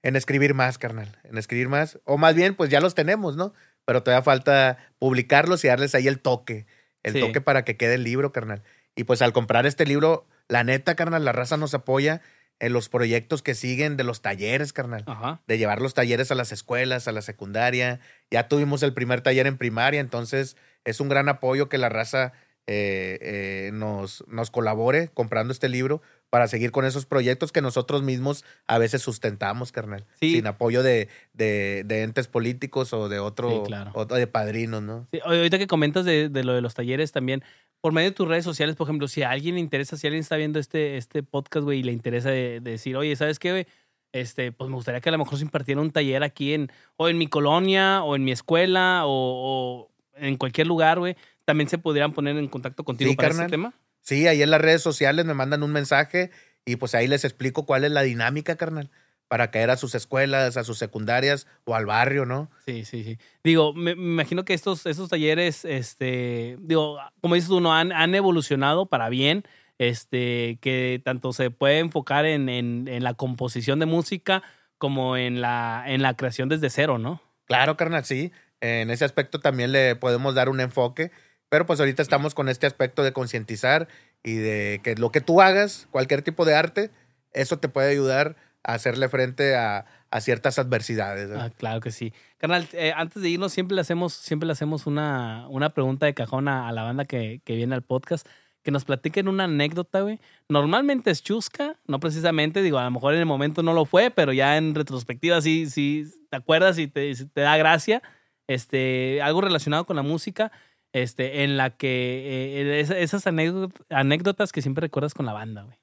[0.04, 3.54] en escribir más, carnal, en escribir más, o más bien pues ya los tenemos, ¿no?
[3.86, 6.66] Pero todavía falta publicarlos y darles ahí el toque,
[7.04, 7.20] el Sí.
[7.20, 8.64] toque para que quede el libro, carnal.
[8.96, 12.22] Y pues al comprar este libro, la neta, carnal, la raza nos apoya
[12.60, 15.04] en los proyectos que siguen de los talleres, carnal.
[15.08, 15.42] Ajá.
[15.48, 18.00] De llevar los talleres a las escuelas, a la secundaria.
[18.32, 22.34] Ya tuvimos el primer taller en primaria, entonces es un gran apoyo que la raza
[22.66, 26.02] eh, eh, nos, nos colabore comprando este libro
[26.34, 30.08] para seguir con esos proyectos que nosotros mismos a veces sustentamos, carnal.
[30.20, 30.32] Sí.
[30.34, 34.06] Sin apoyo de, de, de entes políticos o de otro, Sí, claro.
[34.08, 35.08] de padrinos, ¿no?
[35.12, 37.44] Sí, ahorita que comentas de, de lo de los talleres también,
[37.82, 40.22] por medio de tus redes sociales, por ejemplo, si a alguien le interesa, si alguien
[40.22, 43.52] está viendo este, este podcast, güey, y le interesa de, de decir, oye, ¿sabes qué,
[43.52, 43.68] güey?
[44.12, 47.10] Este, pues me gustaría que a lo mejor se impartiera un taller aquí en, o
[47.10, 51.16] en mi colonia, o en mi escuela, o, o en cualquier lugar, güey.
[51.46, 53.46] También se pudieran poner en contacto contigo Sí, para carnal.
[53.46, 53.74] ese tema.
[54.04, 56.30] Sí, ahí en las redes sociales me mandan un mensaje
[56.66, 58.92] y pues ahí les explico cuál es la dinámica, carnal,
[59.28, 62.52] para caer a sus escuelas, a sus secundarias o al barrio, ¿no?
[62.66, 63.18] Sí, sí, sí.
[63.44, 67.92] Digo, me, me imagino que estos, estos talleres, este, digo, como dices tú, no han,
[67.92, 69.44] han evolucionado para bien,
[69.80, 74.44] este, que tanto se puede enfocar en, en, en la composición de música
[74.78, 77.22] como en la, en la creación desde cero, ¿no?
[77.46, 78.32] Claro, carnal, sí.
[78.62, 81.12] En ese aspecto también le podemos dar un enfoque,
[81.54, 83.88] pero pues ahorita estamos con este aspecto de concientizar
[84.24, 86.90] y de que lo que tú hagas, cualquier tipo de arte,
[87.32, 91.30] eso te puede ayudar a hacerle frente a, a ciertas adversidades.
[91.30, 92.12] Ah, claro que sí.
[92.40, 96.16] Carnal, eh, antes de irnos, siempre le hacemos, siempre le hacemos una, una pregunta de
[96.16, 98.28] cajón a, a la banda que, que viene al podcast.
[98.64, 100.20] Que nos platiquen una anécdota, güey.
[100.50, 104.10] Normalmente es chusca, no precisamente, digo, a lo mejor en el momento no lo fue,
[104.10, 108.02] pero ya en retrospectiva sí, sí te acuerdas y te, te da gracia.
[108.48, 110.52] Este, algo relacionado con la música,
[110.94, 115.64] este, en la que eh, es- esas anécdot- anécdotas que siempre recuerdas con la banda,
[115.64, 115.78] güey.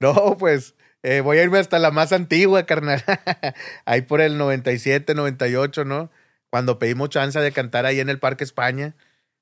[0.00, 3.02] No, pues eh, voy a irme hasta la más antigua, carnal.
[3.86, 6.10] ahí por el 97, 98, ¿no?
[6.50, 8.94] Cuando pedimos chance de cantar ahí en el Parque España,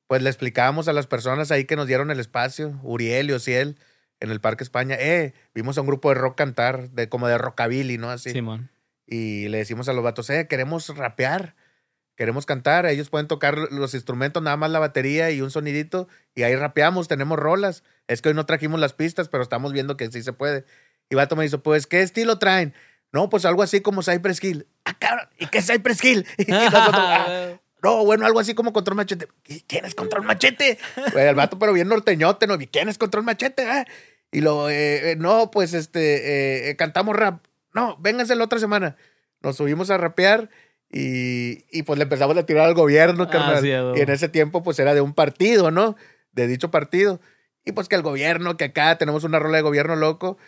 [0.07, 3.79] pues le explicábamos a las personas ahí que nos dieron el espacio, Uriel y Ociel,
[4.21, 7.37] en el Parque España, eh, vimos a un grupo de rock cantar, de como de
[7.37, 8.11] rockabilly, ¿no?
[8.11, 8.31] Así.
[8.31, 8.71] Simón.
[9.07, 11.57] Y le decimos a los vatos, eh, queremos rapear,
[12.17, 16.43] queremos cantar, ellos pueden tocar los instrumentos, nada más la batería y un sonidito, y
[16.43, 17.83] ahí rapeamos, tenemos rolas.
[18.07, 20.65] Es que hoy no trajimos las pistas, pero estamos viendo que sí se puede.
[21.11, 22.75] Y vato me dice, pues, ¿qué estilo traen?
[23.13, 24.67] No, pues algo así como Cypress Hill.
[24.85, 26.27] Ah, cabrón, ¿y qué es Cypress Hill?
[26.39, 29.29] Y nosotros, "Ah, no, bueno, algo así como Control Machete.
[29.47, 30.79] ¿Y ¿Quién es Control Machete?
[31.17, 32.55] El vato, pero bien norteñote, ¿no?
[32.55, 33.69] ¿Y quién es Control Machete?
[33.69, 33.85] ah?
[34.33, 37.45] Y luego, eh, eh, no, pues este, eh, cantamos rap.
[37.73, 38.97] No, vénganse la otra semana.
[39.43, 40.49] Nos subimos a rapear
[40.97, 43.61] y, y pues le empezamos a tirar al gobierno, Ah, carnal.
[43.63, 43.97] sí, a huevo.
[43.97, 45.97] y en ese tiempo, pues era de un partido, ¿no?
[46.33, 47.21] De dicho partido.
[47.65, 50.39] Y pues que el gobierno, que acá tenemos una rola de gobierno loco.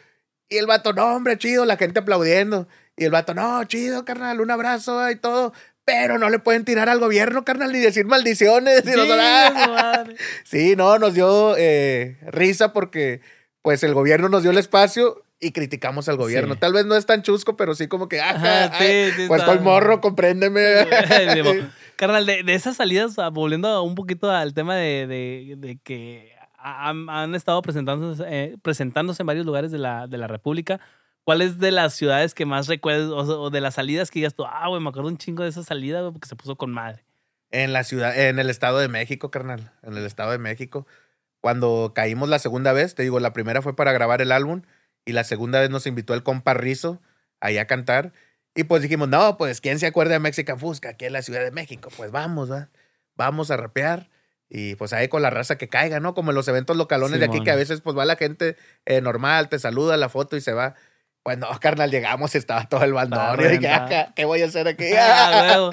[0.48, 2.68] Y el vato, no, hombre, chido, la gente aplaudiendo.
[2.96, 5.52] Y el vato, no, chido, carnal, un abrazo y todo.
[5.84, 8.82] Pero no le pueden tirar al gobierno, carnal, ni decir maldiciones.
[8.86, 9.52] "Ah".
[9.64, 10.16] su madre.
[10.44, 13.20] Sí, no, nos dio eh, risa porque
[13.62, 16.54] pues el gobierno nos dio el espacio y criticamos al gobierno.
[16.54, 16.60] Sí.
[16.60, 19.40] Tal vez no es tan chusco, pero sí como que, ajá, Ajá, sí, sí pues
[19.40, 19.52] está.
[19.52, 20.60] estoy morro, compréndeme.
[21.96, 26.32] Carnal, de, de esas salidas, ah, volviendo un poquito al tema de, de- de que
[26.58, 30.80] han, han estado presentándose, eh, presentándose en varios lugares de la, de la República,
[31.24, 34.34] ¿cuál es de las ciudades que más recuerdas o, o de las salidas que digas
[34.34, 36.70] tú, ah, güey, me acuerdo un chingo de esa salida, güey, porque se puso con
[36.72, 37.04] madre?
[37.50, 40.86] En la ciudad, en el Estado de México, carnal, en el Estado de México.
[41.40, 44.62] Cuando caímos la segunda vez, te digo, la primera fue para grabar el álbum
[45.06, 47.00] y la segunda vez nos invitó el compa Rizzo
[47.40, 48.12] ahí a cantar.
[48.54, 51.42] Y pues dijimos, no, pues, ¿quién se acuerda de Mexican Fusca aquí en la Ciudad
[51.42, 51.90] de México?
[51.96, 52.68] Pues vamos, ¿va?
[53.14, 54.10] Vamos a rapear.
[54.48, 56.14] Y pues ahí con la raza que caiga, ¿no?
[56.14, 59.00] Como en los eventos localones de aquí, que a veces pues va la gente eh,
[59.00, 60.74] normal, te saluda la foto y se va.
[61.22, 63.40] Pues no, carnal, llegamos y estaba todo el bandón.
[63.40, 63.68] Y dije.
[63.68, 64.84] "Ajá, ¿qué voy a hacer aquí?
[64.96, 65.70] Ah.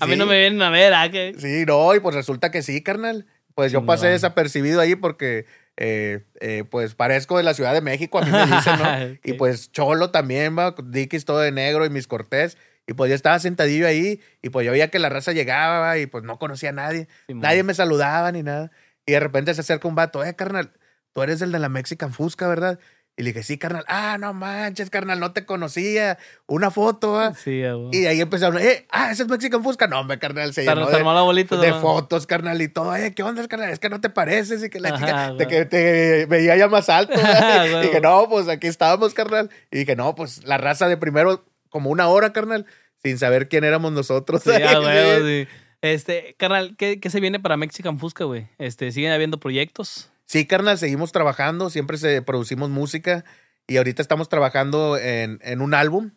[0.00, 1.10] A mí no me vienen a ver, ¿ah?
[1.10, 1.34] Que...
[1.38, 3.26] Sí, no, y pues resulta que sí, carnal.
[3.54, 5.46] Pues yo pasé desapercibido ahí porque,
[5.76, 9.18] eh, eh, pues parezco de la Ciudad de México, a mí me dicen, ¿no?
[9.24, 12.56] Y pues Cholo también, va, Dickies todo de negro y mis cortés.
[12.86, 15.98] Y pues yo estaba sentadillo ahí y pues yo veía que la raza llegaba va,
[15.98, 17.08] y pues no conocía a nadie.
[17.28, 18.70] Nadie me saludaba ni nada.
[19.04, 20.72] Y de repente se acerca un vato, eh, carnal,
[21.12, 22.78] tú eres el de la Mexican Fusca, ¿verdad?
[23.18, 23.82] Y le dije, sí, carnal.
[23.88, 26.18] Ah, no manches, carnal, no te conocía.
[26.46, 27.32] Una foto, va.
[27.32, 27.62] Sí.
[27.92, 29.86] Y ahí empezaron, eh, ah, ese es Mexican Fusca.
[29.86, 31.56] No, hombre, carnal, se llenó de, la bolita.
[31.56, 32.94] de fotos, carnal, y todo.
[32.94, 33.70] Eh, ¿qué onda, carnal?
[33.70, 36.68] Es que no te pareces y que la Ajá, chica, de que te veía ya
[36.68, 37.14] más alto.
[37.16, 37.82] ¿verdad?
[37.82, 39.48] y dije, no, pues aquí estábamos, carnal.
[39.70, 42.66] Y dije, no, pues la raza de primero, como una hora, carnal,
[43.02, 44.42] sin saber quién éramos nosotros.
[44.42, 45.44] Sí, a huevo, Sí.
[45.44, 45.48] sí.
[45.80, 48.48] Este, carnal, ¿qué, ¿qué se viene para Mexican Fusca, güey?
[48.58, 50.10] Este, ¿siguen habiendo proyectos?
[50.26, 53.24] Sí, carnal, seguimos trabajando, siempre se producimos música
[53.66, 56.10] y ahorita estamos trabajando en, en un álbum,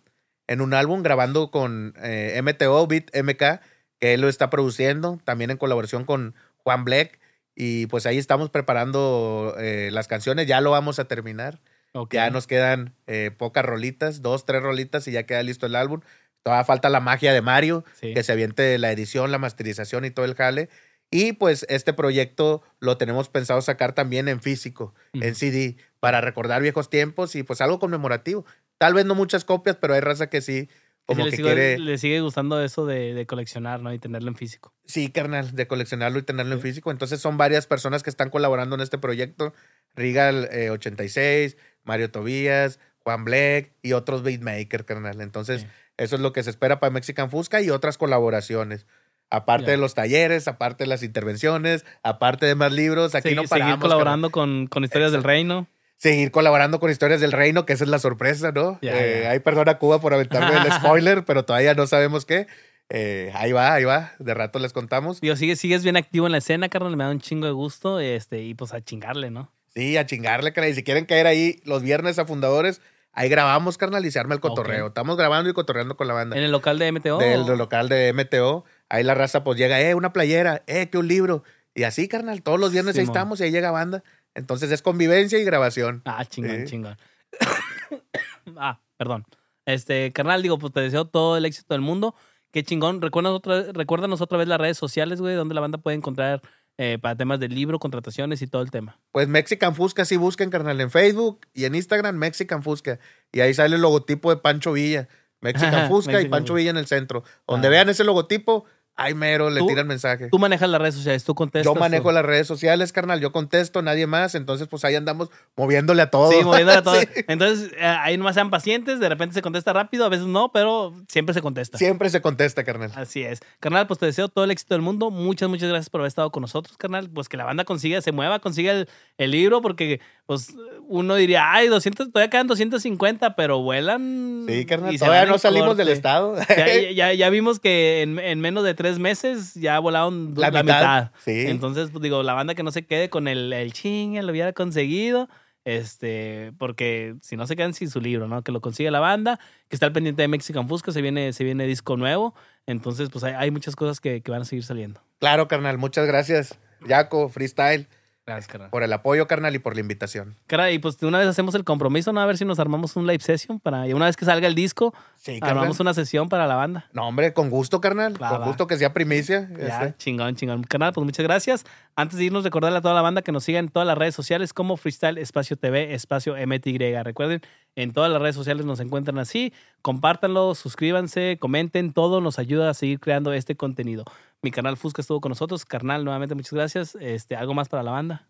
[0.48, 3.62] en un álbum grabando con eh, MTO, Beat MK,
[4.00, 7.20] que él lo está produciendo, también en colaboración con Juan Black
[7.56, 11.60] y pues ahí estamos preparando eh, las canciones, ya lo vamos a terminar,
[11.94, 12.14] Ok.
[12.14, 16.02] ya nos quedan eh, pocas rolitas, dos, tres rolitas y ya queda listo el álbum.
[16.42, 18.14] Todavía falta la magia de Mario, Sí.
[18.14, 20.70] que se aviente la edición, la masterización y todo el jale.
[21.12, 25.34] Y pues este proyecto lo tenemos pensado sacar también en físico, en.
[25.36, 28.46] CD, para recordar viejos tiempos y pues algo conmemorativo.
[28.78, 30.70] Tal vez no muchas copias, pero hay raza que sí,
[31.06, 33.92] como le, que quiere, le sigue gustando eso de, de coleccionar, ¿no?
[33.92, 34.72] Y tenerlo en físico.
[34.86, 36.92] sí, carnal, de coleccionarlo y tenerlo en físico.
[36.92, 39.54] Entonces son varias personas que están colaborando en este proyecto.
[39.96, 45.20] Rigal eh, 86, Mario Tobías, Juan Black y otros beatmakers, carnal.
[45.22, 45.68] Entonces Sí.
[45.98, 48.86] eso es lo que se espera para Mexican Fusca y otras colaboraciones.
[49.30, 53.70] Aparte de los talleres, aparte de las intervenciones, aparte de más libros, aquí no paramos.
[53.70, 55.68] seguir colaborando con, con Historias del Reino.
[55.98, 58.80] Seguir colaborando con Historias del Reino, que esa es la sorpresa, ¿no?
[58.82, 59.32] Ya, Eh, ya.
[59.32, 62.48] Ahí perdona Cuba por aventarme el spoiler, pero todavía no sabemos qué.
[62.90, 64.14] Eh, ahí va, ahí va.
[64.18, 65.22] De rato les contamos.
[65.22, 66.96] Digo, sigues, sigues bien activo en la escena, carnal.
[66.98, 68.00] Me da un chingo de gusto.
[68.00, 69.52] Este, y pues a chingarle, ¿no?
[69.76, 70.72] Sí, a chingarle, carnal.
[70.72, 74.34] Y si quieren caer ahí los viernes a fundadores, ahí grabamos, carnal, y se arma
[74.34, 74.88] el cotorreo.
[74.88, 76.36] Estamos grabando y cotorreando con la banda.
[76.36, 77.20] En el local de MTO.
[77.20, 78.64] del local de MTO.
[78.90, 81.44] Ahí la raza pues llega, eh, una playera, eh, que un libro.
[81.76, 84.04] Y así, carnal, todos los viernes ahí estamos y ahí llega banda.
[84.36, 86.02] Entonces es convivencia y grabación.
[86.06, 86.66] Ah, chingón, Sí.
[86.66, 86.98] chingón.
[88.58, 89.26] ah, perdón.
[89.66, 92.16] Este, carnal, digo, pues te deseo todo el éxito del mundo.
[92.52, 93.02] Qué chingón.
[93.02, 96.42] Recuérdanos otra, recuérdanos otra vez las redes sociales, güey, donde la banda puede encontrar
[96.78, 99.00] eh, para temas del libro, contrataciones y todo el tema.
[99.12, 103.00] Pues Mexican Fusca, sí busquen, carnal, en Facebook y en Instagram, Mexican Fusca.
[103.32, 105.08] Y ahí sale el logotipo de Pancho Villa.
[105.42, 106.54] Mexican Fusca y Pancho.
[106.56, 107.24] Villa en el centro.
[107.48, 107.72] Donde Ah.
[107.72, 108.66] vean ese logotipo,
[109.00, 110.28] ahí mero le Tú- tiran mensaje.
[110.30, 111.74] Tú manejas las redes sociales, tú contestas.
[111.74, 112.12] Yo manejo tú.
[112.12, 113.20] las redes sociales, carnal.
[113.20, 114.36] Yo contesto, nadie más.
[114.36, 116.32] Entonces, pues ahí andamos moviéndole a todo.
[116.32, 117.00] Sí, moviéndole a todo.
[117.00, 117.08] Sí.
[117.28, 120.94] Entonces, eh, ahí nomás sean pacientes, de repente se contesta rápido, a veces no, pero
[121.08, 121.78] siempre se contesta.
[121.78, 122.92] Siempre se contesta, carnal.
[122.96, 123.40] Así es.
[123.60, 125.12] Carnal, pues te deseo todo el éxito del mundo.
[125.12, 127.10] Muchas, muchas gracias por haber estado con nosotros, carnal.
[127.10, 130.54] Pues que la banda consiga, se mueva, consiga el, el libro, porque pues
[130.88, 134.46] uno diría, ay, 200, todavía quedan 250, pero vuelan.
[134.48, 134.94] Sí, carnal.
[134.94, 136.36] y Todavía no salimos del estado.
[136.50, 140.64] Ya, ya, ya vimos que en, en menos de tres meses ya volaron La la,
[140.64, 141.12] mitad, mitad.
[141.24, 141.46] sí.
[141.48, 144.54] Entonces, pues digo, la banda que no se quede con el, el ching, lo hubiera
[144.54, 145.30] conseguido.
[145.66, 148.42] Este, porque si no se quedan sin su libro, ¿no?
[148.42, 151.44] Que lo consiga la banda, que está al pendiente de Mexican Fusca, se viene, se
[151.44, 152.34] viene disco nuevo.
[152.66, 155.02] Entonces, pues hay, hay muchas cosas que, que van a seguir saliendo.
[155.20, 155.78] Claro, carnal.
[155.78, 156.58] Muchas gracias.
[156.88, 157.88] Yaco, freestyle.
[158.30, 158.70] Gracias, carnal.
[158.70, 160.36] por el apoyo, carnal, y por la invitación.
[160.48, 162.22] Cara, y pues de una vez hacemos el compromiso, ¿no?
[162.22, 163.88] A ver si nos armamos un live session para.
[163.88, 166.88] Y una vez que salga el disco, Sí, armamos una sesión para la banda.
[166.94, 168.14] No, hombre, con gusto, carnal.
[168.22, 168.46] Va, con va.
[168.46, 169.50] gusto que sea primicia.
[169.58, 170.64] Ya, Este, chingón, chingón.
[170.64, 171.66] Canal, pues muchas gracias.
[171.96, 174.16] Antes de irnos, recordarle a toda la banda que nos siga en todas las redes
[174.16, 176.78] sociales como Freestyle Espacio TV, Espacio MTY.
[177.04, 177.42] Recuerden,
[177.76, 179.54] en todas las redes sociales nos encuentran así.
[179.82, 184.06] Compártanlo, suscríbanse, comenten, todo nos ayuda a seguir creando este contenido.
[184.42, 185.66] Mi canal Fusca estuvo con nosotros.
[185.66, 186.96] Carnal, nuevamente muchas gracias.
[186.96, 188.28] Este, ¿Algo más para la banda?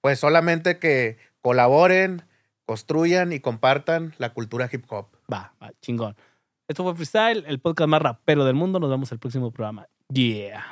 [0.00, 2.22] Pues solamente que colaboren,
[2.64, 5.06] construyan y compartan la cultura hip hop.
[5.32, 6.16] Va, va, chingón.
[6.68, 8.78] Esto fue Freestyle, el podcast más rapero del mundo.
[8.78, 9.88] Nos vemos el próximo programa.
[10.12, 10.64] Yeah.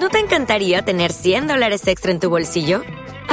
[0.00, 2.82] ¿No te encantaría tener 100 dólares extra en tu bolsillo?